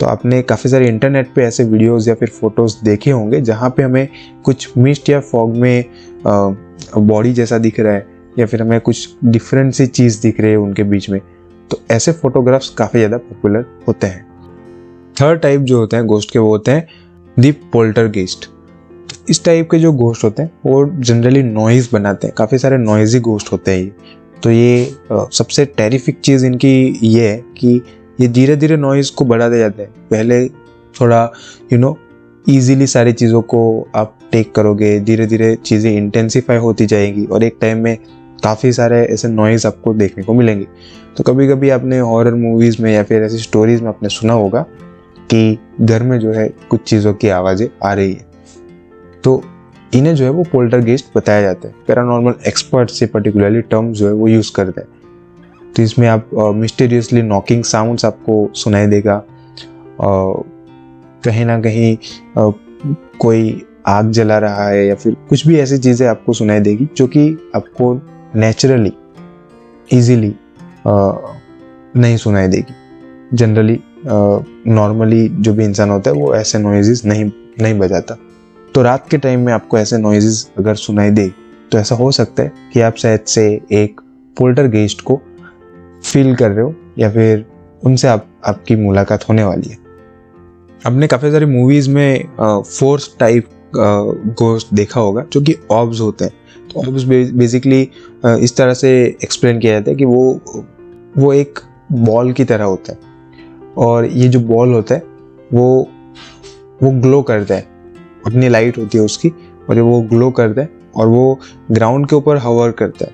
तो 0.00 0.06
आपने 0.06 0.40
काफ़ी 0.42 0.70
सारे 0.70 0.88
इंटरनेट 0.88 1.32
पे 1.34 1.42
ऐसे 1.44 1.64
वीडियोस 1.64 2.08
या 2.08 2.14
फिर 2.14 2.28
फ़ोटोज़ 2.30 2.76
देखे 2.84 3.10
होंगे, 3.10 3.40
जहाँ 3.40 3.70
पे 3.70 3.82
हमें 3.82 4.08
कुछ 4.44 4.68
मिस्ट 4.78 5.08
या 5.10 5.20
फॉग 5.22 5.56
में 5.56 5.84
बॉडी 6.98 7.32
जैसा 7.32 7.58
दिख 7.58 7.80
रहा 7.80 7.92
है। 7.92 8.06
या 8.38 8.46
फिर 8.46 8.62
हमें 8.62 8.80
कुछ 8.80 9.08
डिफरेंट 9.24 9.72
सी 9.74 9.86
चीज़ 9.88 10.20
दिख 10.22 10.40
रही 10.40 10.50
है 10.50 10.56
उनके 10.58 10.82
बीच 10.84 11.08
में 11.10 11.20
तो 11.70 11.80
ऐसे 11.90 12.12
फोटोग्राफ्स 12.12 12.68
काफ़ी 12.70 12.98
ज़्यादा 12.98 13.16
पॉपुलर 13.18 13.64
होते 13.88 14.06
हैं। 14.06 14.26
थर्ड 15.16 15.40
टाइप 15.40 15.60
जो 15.60 15.78
होते 15.78 15.96
हैं 15.96 16.06
गोस्ट 16.06 16.30
के, 16.30 16.38
वो 16.38 16.48
होते 16.48 16.70
हैं 16.70 16.86
दी 17.36 17.52
पोल्टर 17.72 18.08
गेस्ट 18.08 18.48
इस 19.30 19.44
टाइप 19.44 19.70
के 19.70 19.78
जो 19.78 19.92
गोस्ट 19.92 20.24
होते 20.24 20.42
हैं, 20.42 20.50
वो 20.66 20.84
जनरली 20.98 21.42
नॉइज़ 21.42 21.88
बनाते 21.92 22.26
हैं। 22.26 22.34
काफ़ी 22.36 22.58
सारे 22.58 22.76
नॉइजी 22.78 23.20
गोस्ट 23.20 23.52
होते 23.52 23.70
हैं 23.70 23.78
ये। 23.78 23.92
तो 24.42 24.50
ये 24.50 24.96
सबसे 25.10 25.64
टेरिफिक 25.66 26.20
चीज़ 26.20 26.46
इनकी 26.46 26.98
ये 27.04 27.28
है 27.28 27.36
कि 27.58 27.80
ये 28.20 28.28
धीरे 28.28 28.56
धीरे 28.56 28.76
नॉइज़ 28.76 29.12
को 29.14 29.24
बढ़ाते 29.24 29.58
जाते 29.58 29.82
हैं। 29.82 29.90
पहले 30.10 30.46
थोड़ा 30.94 31.22
यू 31.72 31.78
नो 31.78 31.96
ईजीली 32.46 32.86
सारी 32.86 33.12
चीज़ों 33.12 33.42
को 33.42 33.60
आप 33.96 34.18
टेक 34.32 34.54
करोगे 34.54 34.98
धीरे 35.00 35.26
धीरे 35.26 35.54
चीज़ें 35.56 35.90
इंटेंसिफाई 35.92 36.56
होती 36.58 36.86
जाएँगी। 36.86 37.24
और 37.24 37.44
एक 37.44 37.58
टाइम 37.60 37.78
में 37.78 37.96
काफ़ी 38.44 38.72
सारे 38.72 39.04
ऐसे 39.04 39.28
नॉइज़ 39.28 39.66
आपको 39.66 39.94
देखने 39.94 40.24
को 40.24 40.34
मिलेंगे। 40.34 40.66
तो 41.16 41.24
कभी 41.24 41.48
कभी 41.48 41.70
आपने 41.70 41.98
हॉरर 41.98 42.34
मूवीज़ 42.34 42.82
में 42.82 42.92
या 42.92 43.02
फिर 43.02 43.22
ऐसी 43.22 43.38
स्टोरीज़ 43.38 43.82
में 43.82 43.88
आपने 43.88 44.08
सुना 44.08 44.32
होगा 44.32 44.62
कि 45.30 45.58
घर 45.80 46.02
में 46.02 46.18
जो 46.18 46.32
है 46.32 46.48
कुछ 46.70 46.82
चीज़ों 46.82 47.14
की 47.14 47.28
आवाज़ें 47.28 47.68
आ 47.84 47.92
रही 47.92 48.12
है। 48.12 48.26
तो 49.24 49.42
इन्हें 49.94 50.14
जो 50.14 50.24
है 50.24 50.30
वो 50.30 50.42
पोल्टर 50.42 50.80
गेस्ट 50.80 51.06
बताया 51.16 51.42
जाता 51.42 51.68
है। 51.68 51.74
पैरानॉर्मल 51.88 52.34
एक्सपर्ट 52.46 52.90
से 52.90 53.06
पर्टिकुलरली 53.06 53.60
टर्म 53.60 53.92
जो 53.92 54.06
है 54.06 54.12
वो 54.12 54.28
यूज़ 54.28 54.52
करते 54.52 54.80
हैं। 54.80 54.88
तो 55.76 55.82
इसमें 55.82 56.08
आप 56.08 56.30
मिस्टीरियसली 56.34 57.22
नॉकिंग 57.22 57.64
साउंड्स 57.64 58.04
आपको 58.04 58.50
सुनाई 58.54 58.86
देगा। 58.86 59.22
कहीं 60.00 61.44
ना 61.44 61.60
कहीं 61.60 61.96
uh, 61.96 62.52
कोई 63.18 63.62
आग 63.86 64.10
जला 64.10 64.38
रहा 64.38 64.68
है 64.68 64.86
या 64.86 64.94
फिर 64.94 65.16
कुछ 65.28 65.46
भी 65.46 65.58
ऐसी 65.58 65.78
चीज़ें 65.78 66.06
आपको 66.08 66.32
सुनाई 66.32 66.60
देगी 66.60 66.88
जो 66.96 67.06
कि 67.06 67.50
आपको 67.56 67.94
नेचुरली 68.36 68.92
इजीली 69.90 70.34
नहीं 71.94 72.16
सुनाई 72.16 72.48
देगी। 72.48 72.74
जनरली 73.32 73.78
नॉर्मली 74.68 75.28
जो 75.28 75.52
भी 75.54 75.64
इंसान 75.64 75.90
होता 75.90 76.10
है, 76.10 76.16
वो 76.16 76.34
ऐसे 76.34 76.58
नॉइजेस 76.58 77.04
नहीं 77.04 77.30
नहीं 77.60 77.78
बजाता। 77.78 78.16
तो 78.74 78.82
रात 78.82 79.08
के 79.10 79.18
टाइम 79.18 79.40
में 79.40 79.52
आपको 79.52 79.78
ऐसे 79.78 79.98
नॉइजेस 79.98 80.50
अगर 80.58 80.74
सुनाई 80.76 81.10
दे 81.10 81.28
तो 81.72 81.78
ऐसा 81.78 81.94
हो 81.94 82.10
सकता 82.12 82.42
है 82.42 82.52
कि 82.72 82.80
आप 82.80 82.96
शायद 82.96 83.20
से 83.26 83.46
एक 83.72 84.00
पोल्टर 84.36 84.66
गेस्ट 84.68 85.00
को 85.00 85.20
फील 86.04 86.34
कर 86.36 86.50
रहे 86.50 86.64
हो, 86.64 86.74
या 86.98 87.10
फिर 87.10 87.44
उनसे 87.82 88.08
आप, 88.08 88.26
आपकी 88.46 88.76
मुलाकात 88.76 89.28
होने 89.28 89.44
वाली 89.44 89.68
है। 89.68 89.76
आपने 90.84 91.06
काफ़ी 91.06 91.30
सारी 91.30 91.46
मूवीज़ 91.46 91.90
में 91.90 92.62
फोर्स 92.62 93.10
टाइप 93.20 93.48
गोस्ट 93.74 94.74
देखा 94.74 95.00
होगा, 95.00 95.24
जो 95.32 95.40
कि 95.40 95.54
ऑब्स 95.70 96.00
होते 96.00 96.24
हैं। 96.24 96.32
तो 96.70 96.80
ऑब्स 96.80 97.04
बेसिकली 97.04 97.80
इस 98.26 98.56
तरह 98.56 98.74
से 98.74 98.90
एक्सप्लेन 99.24 99.58
किया 99.60 99.72
जाता 99.72 99.90
है 99.90 99.96
कि 99.96 100.04
वो 100.04 100.40
वो 101.18 101.32
एक 101.32 101.58
बॉल 101.92 102.32
की 102.32 102.44
तरह 102.44 102.64
होता 102.64 102.92
है। 102.92 102.98
और 103.78 104.04
ये 104.06 104.28
जो 104.28 104.40
बॉल 104.40 104.72
होता 104.74 104.94
है, 104.94 105.02
वो 105.52 105.88
वो 106.82 106.90
ग्लो 107.00 107.22
करता 107.22 107.54
है। 107.54 107.66
अपनी 108.26 108.48
लाइट 108.48 108.78
होती 108.78 108.98
है 108.98 109.04
उसकी, 109.04 109.28
और 109.70 109.80
वो 109.80 110.00
ग्लो 110.02 110.30
करता 110.30 110.60
है, 110.60 110.70
और 110.96 111.06
वो 111.06 111.38
ग्राउंड 111.70 112.08
के 112.08 112.16
ऊपर 112.16 112.36
हवर 112.36 112.70
करता 112.70 113.04
है, 113.04 113.12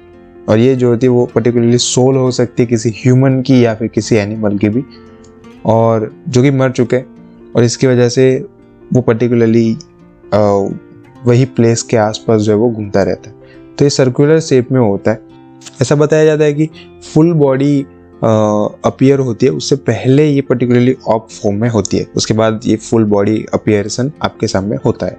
और 0.48 0.58
ये 0.58 0.74
जो 0.76 0.88
होती 0.88 1.06
है 1.06 1.10
वो 1.10 1.24
पर्टिकुलरली 1.26 1.78
सोल 1.78 2.16
हो 2.16 2.30
सकती 2.30 2.62
है 2.62 2.66
किसी 2.66 2.90
ह्यूमन 2.96 3.40
की 3.42 3.64
या 3.64 3.74
फिर 3.74 3.88
किसी 3.88 4.16
एनिमल 4.16 4.58
की 4.58 4.68
भी, 4.68 4.84
और 5.66 6.12
जो 6.28 6.42
कि 6.42 6.50
मर 6.50 6.70
चुके 6.70 6.96
हैं, 6.96 7.06
और 7.56 7.64
इसकी 7.64 7.86
वजह 7.86 8.08
से 8.08 8.26
वो 8.92 9.00
पर्टिकुलरली 9.00 9.76
वही 11.26 11.44
प्लेस 11.46 11.82
के 11.82 11.96
आसपास 11.96 12.40
जो 12.40 12.52
है 12.52 12.58
वो 12.58 12.70
घूमता 12.70 13.02
रहता 13.02 13.30
है। 13.30 13.33
तो 13.78 13.84
ये 13.84 13.90
सर्कुलर 13.90 14.40
शेप 14.40 14.72
में 14.72 14.80
होता 14.80 15.10
है। 15.10 15.20
ऐसा 15.82 15.94
बताया 15.94 16.24
जाता 16.24 16.44
है 16.44 16.54
कि 16.54 16.68
फुल 17.04 17.32
बॉडी 17.34 17.80
अपियर 18.22 19.18
होती 19.18 19.46
है, 19.46 19.52
उससे 19.52 19.76
पहले 19.78 20.26
ये 20.26 20.40
पर्टिकुलरली 20.40 20.96
ऑफ़ 21.06 21.32
फॉर्म 21.32 21.56
में 21.60 21.68
होती 21.68 21.96
है। 21.96 22.06
उसके 22.16 22.34
बाद 22.34 22.60
ये 22.64 22.76
फुल 22.78 23.04
बॉडी 23.06 23.44
अपियरसन 23.54 24.12
आपके 24.22 24.46
सामने 24.46 24.76
होता 24.84 25.06
है। 25.06 25.18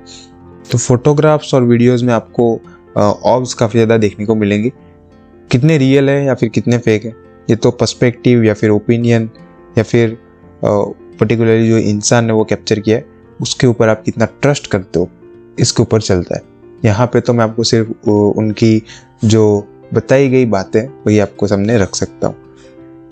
तो 0.71 0.77
फोटोग्राफ्स 0.77 1.53
और 1.53 1.63
वीडियोस 1.63 2.03
में 2.03 2.13
आपको 2.13 2.53
ऑब्स 2.97 3.53
काफ़ी 3.53 3.77
ज़्यादा 3.77 3.97
देखने 3.97 4.25
को 4.25 4.35
मिलेंगे। 4.35 4.71
कितने 5.49 5.77
रियल 5.77 6.09
है 6.09 6.23
या 6.25 6.33
फिर 6.35 6.49
कितने 6.49 6.77
फेक 6.77 7.05
है, 7.05 7.13
ये 7.47 7.55
तो 7.55 7.71
पर्सपेक्टिव 7.73 8.43
या 8.43 8.53
फिर 8.53 8.69
ओपिनियन 8.69 9.29
या 9.77 9.83
फिर 9.83 10.17
पर्टिकुलरली 10.63 11.67
जो 11.69 11.77
इंसान 11.79 12.25
ने 12.25 12.33
वो 12.33 12.43
कैप्चर 12.43 12.79
किया 12.79 12.97
है, 12.97 13.05
उसके 13.39 13.67
ऊपर 13.67 13.89
आप 13.89 14.03
कितना 14.03 14.25
ट्रस्ट 14.41 14.67
करते 14.67 14.99
हो, 14.99 15.09
इसके 15.59 15.81
ऊपर 15.83 16.01
चलता 16.01 16.35
है। 16.35 16.41
यहाँ 16.85 17.07
पे 17.07 17.19
तो 17.21 17.33
मैं 17.33 17.43
आपको 17.43 17.63
सिर्फ़ 17.63 18.09
उनकी 18.09 18.81
जो 19.25 19.67
बताई 19.93 20.29
गई 20.29 20.45
बातें, 20.47 20.87
वही 21.05 21.19
आपको 21.19 21.47
सामने 21.47 21.77
रख 21.77 21.95
सकता 21.95 22.27
हूँ। 22.27 22.43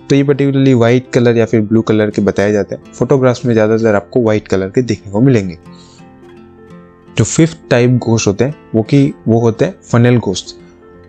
तो 0.10 0.16
ये 0.16 0.24
पर्टिकुलरली 0.24 0.74
वाइट 0.74 1.12
कलर 1.14 1.38
या 1.38 1.46
फिर 1.46 1.62
ब्लू 1.62 1.82
कलर 1.82 2.10
के 2.10 2.22
बताए 2.22 2.52
जाते 2.52 2.76
हैं। 2.76 2.94
फोटोग्राफ्स 2.94 3.46
में 3.46 3.54
ज़्यादातर 3.54 3.96
आपको 3.96 4.22
वाइट 4.22 4.48
कलर 4.48 4.70
के 4.70 4.82
देखने 4.82 5.12
को 5.12 5.22
मिलेंगे। 5.22 5.58
जो 7.18 7.24
फिफ्थ 7.24 7.58
टाइप 7.70 7.98
गोश्त 8.04 8.28
होते 8.28 8.44
हैं, 8.44 8.56
वो 8.76 8.82
कि, 8.84 9.14
वो 9.28 9.40
होते 9.40 9.66
हैं 9.66 9.76
फनेल 9.84 10.18
गोश्त 10.20 10.56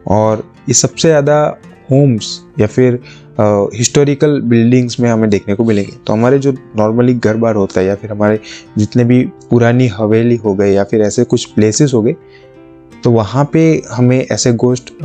और 0.07 0.45
ये 0.69 0.75
सबसे 0.75 1.09
ज़्यादा 1.09 1.37
होम्स 1.91 2.41
या 2.61 2.67
फिर 2.67 3.01
हिस्टोरिकल 3.75 4.41
बिल्डिंग्स 4.43 4.99
में 5.01 5.09
हमें 5.11 5.29
देखने 5.31 5.55
को 5.55 5.65
मिलेंगे। 5.65 5.93
तो 6.07 6.13
हमारे 6.13 6.39
जो 6.39 6.53
नॉर्मली 6.53 7.15
घर 7.15 7.37
बार 7.37 7.55
होता 7.55 7.81
है 7.81 7.87
या 7.87 7.95
फिर 7.95 8.11
हमारे 8.11 8.39
जितने 8.79 9.05
भी 9.05 9.23
पुरानी 9.51 9.87
हवेली 9.89 10.37
हो 10.37 10.55
गए 10.55 10.73
या 10.73 10.85
फिर 10.85 11.03
ऐसे 11.03 11.25
कुछ 11.25 11.45
प्लेसेस 11.47 11.95
हो 11.95 12.03
गए 12.03 12.15
तो 13.05 13.11
वहाँ 13.11 13.45
पे 13.53 13.83
हमें 13.91 14.19
ऐसे 14.23 14.53
गोश्त 14.55 14.97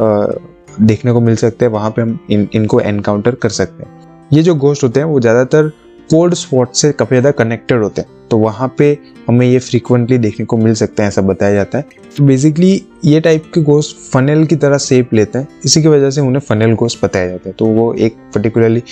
देखने 0.82 1.12
को 1.12 1.22
मिल 1.22 1.36
सकते 1.36 1.66
हैं, 1.66 1.72
वहाँ 1.72 1.90
पे 1.92 2.02
हम 2.02 2.20
इन, 2.32 2.48
इनको 2.54 2.80
एनकाउंटर 2.82 3.36
कर 3.36 3.50
सकते 3.52 3.84
हैं। 3.84 4.28
ये 4.34 4.42
जो 4.44 4.56
गोश्त 4.56 4.84
होते 4.84 5.00
हैं, 5.00 5.08
वो 5.08 5.20
ज़्यादातर 5.20 5.68
कोल्ड 6.10 6.34
स्पॉट 6.34 6.74
से 6.74 6.92
काफ़ी 6.92 7.20
ज़्यादा 7.20 7.32
कनेक्टेड 7.44 7.82
होते 7.84 8.02
हैं। 8.02 8.10
तो 8.30 8.38
वहाँ 8.38 8.74
पे 8.78 8.98
हमें 9.28 9.46
ये 9.48 9.60
फ्रीक्वेंटली 9.60 10.18
देखने 10.18 10.46
को 10.46 10.58
मिल 10.58 10.74
सकते 10.74 11.04
हैं, 11.04 11.10
ऐसा 11.10 11.22
बताया 11.22 11.54
जाता 11.54 11.78
है। 11.78 11.86
तो 12.18 12.24
बेसिकली 12.24 12.72
ये 13.06 13.20
टाइप 13.20 13.52
के 13.54 13.62
गोश्त 13.62 13.96
फनेल 14.12 14.46
की 14.46 14.56
तरह 14.56 14.78
सेप 14.78 15.14
लेते 15.14 15.40
हैं। 15.40 15.48
इसी 15.66 15.82
की 15.82 15.88
वजह 15.88 16.10
से 16.10 16.22
उन्हें 16.22 16.40
फनेल 16.40 16.74
गोश्त 16.74 17.04
बताया 17.04 17.28
जाता 17.28 17.50
है। 17.50 17.56
तो 17.60 17.66
वो 17.66 17.94
एक 17.96 18.16
पर्टिकुलरली 18.36 18.84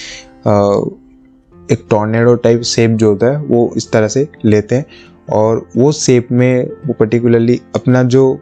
एक 1.70 1.86
टॉर्नेडो 1.90 2.36
टाइप 2.36 2.62
सेप 2.64 2.92
जो 2.92 3.10
होता 3.10 3.28
है, 3.28 3.38
वो 3.38 3.72
इस 3.78 3.92
तरह 3.92 4.08
से 4.08 4.28
लेते 4.46 4.76
हैं। 4.76 4.86
और 5.30 5.66
वो 5.78 5.92
सेप 5.92 6.28
में 6.32 6.68
वो 6.86 6.94
पर्टिकुलरली 6.94 7.60
अपना 7.76 8.04
जो 8.06 8.40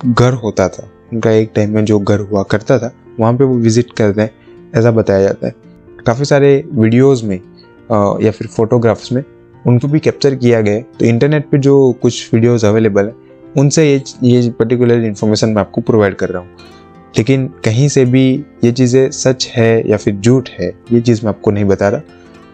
घर 0.00 0.32
होता 0.34 0.68
था। 0.68 0.88
उनका 1.12 1.30
एक 1.30 1.52
टाइम 1.54 1.74
में 1.74 1.84
जो 1.84 1.98
घर 1.98 2.20
हुआ 2.20 2.42
करता 2.42 2.78
था, 2.78 2.92
वहाँ 3.20 3.32
पे 3.32 3.44
वो 3.44 3.54
विज़िट 3.56 3.92
करते 3.92 4.20
हैं, 4.20 4.30
ऐसा 4.74 4.90
बताया 4.90 5.22
जाता 5.22 5.46
है। 5.46 5.54
काफ़ी 6.06 6.24
सारे 6.24 6.64
वीडियोस 6.72 7.22
में 7.24 7.36
या 8.22 8.30
फिर 8.30 8.46
फोटोग्राफ्स 8.46 9.12
में 9.12 9.22
उनको 9.64 9.88
भी 9.88 10.00
कैप्चर 10.00 10.34
किया 10.34 10.60
गया 10.60 10.74
है। 10.74 10.82
तो 10.98 11.04
इंटरनेट 11.06 11.48
पे 11.50 11.58
जो 11.58 11.92
कुछ 12.02 12.34
वीडियोस 12.34 12.64
अवेलेबल 12.64 13.06
है, 13.06 13.14
उनसे 13.58 13.84
ये 13.86 14.02
ये 14.24 14.50
पर्टिकुलर 14.50 15.04
इन्फॉर्मेशन 15.04 15.48
मैं 15.48 15.60
आपको 15.60 15.80
प्रोवाइड 15.80 16.14
कर 16.14 16.28
रहा 16.28 16.42
हूँ। 16.42 16.56
लेकिन 17.14 17.46
कहीं 17.64 17.88
से 17.88 18.04
भी 18.04 18.24
ये 18.64 18.72
चीज़ें 18.72 19.10
सच 19.12 19.46
है 19.56 19.88
या 19.90 19.96
फिर 19.96 20.14
झूठ 20.14 20.48
है, 20.50 20.68
ये 20.92 21.00
चीज़ 21.00 21.24
मैं 21.24 21.28
आपको 21.28 21.50
नहीं 21.50 21.64
बता 21.64 21.88
रहा। 21.88 22.00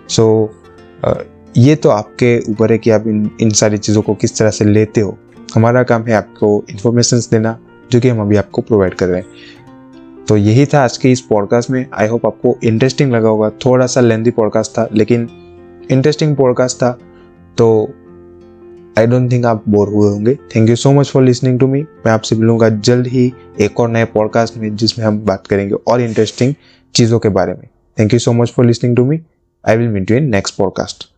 सो 0.09 0.55
ये 1.57 1.75
तो 1.77 1.89
आपके 1.89 2.39
ऊपर 2.51 2.73
है 2.73 2.79
कि 2.79 2.91
आप 2.91 3.07
इन 3.07 3.31
इन 3.41 3.51
सारी 3.53 3.79
चीज़ों 3.79 4.03
को 4.03 4.15
किस 4.15 4.39
तरह 4.39 4.51
से 4.51 4.65
लेते 4.65 5.01
हो। 5.01 5.17
हमारा 5.55 5.83
काम 5.83 6.03
है 6.03 6.13
आपको 6.13 6.65
इन्फॉर्मेशन 6.71 7.19
देना, 7.19 7.59
जो 7.93 8.01
कि 8.01 8.09
हम 8.09 8.21
अभी 8.21 8.37
आपको 8.37 8.63
प्रोवाइड 8.63 8.95
कर 8.95 9.07
रहे 9.07 9.21
हैं। 9.21 9.27
तो 10.29 10.37
यही 10.37 10.67
था 10.67 10.85
आज 10.85 10.97
के 10.97 11.13
इस 11.13 11.21
पॉडकास्ट 11.21 11.71
में। 11.71 11.87
आई 11.95 12.07
होप 12.07 12.27
आपको 12.27 12.59
इंटरेस्टिंग 12.65 13.13
लगा 13.13 13.29
होगा। 13.29 13.51
थोड़ा 13.51 13.87
सा 13.87 14.01
लेंदी 14.01 14.31
पॉडकास्ट 14.31 14.73
था, 14.73 14.89
लेकिन 14.93 15.29
इंटरेस्टिंग 15.91 16.37
पॉडकास्ट 16.37 16.77
था। 16.77 16.99
तो 17.59 17.95
आई 18.99 19.07
डोंट 19.07 19.33
थिंक 19.33 19.45
आप 19.47 19.65
बोर 19.69 19.89
हुए 19.89 20.09
होंगे। 20.09 20.35
Thank 20.35 20.71
you 20.71 20.77
so 20.77 20.93
much 20.93 21.11
for 21.11 21.23
listening 21.23 21.61
to 21.61 21.67
me 21.67 21.81
मैं 21.83 22.13
आपसे 22.13 22.37
मिलूँगा 22.37 22.69
जल्द 22.69 23.07
ही 23.07 23.33
एक 23.61 23.81
और 23.81 23.89
नए 23.89 24.05
पॉडकास्ट 24.05 24.57
में, 24.57 24.77
जिसमें 24.77 25.07
हम 25.07 25.21
बात 25.21 25.47
करेंगे 25.47 25.75
और 25.89 26.01
इंटरेस्टिंग 26.01 26.55
चीज़ों 26.95 27.19
के 27.19 27.29
बारे 27.29 27.53
में। 27.53 27.69
Thank 27.99 28.13
you 28.13 28.19
so 28.19 28.33
much 28.33 28.51
for 28.51 28.65
listening 28.65 28.97
to 28.97 29.05
me 29.05 29.21
I 29.69 29.77
will 29.77 29.89
meet 29.89 30.11
you 30.11 30.17
in 30.17 30.29
next 30.31 30.57
podcast 30.57 31.10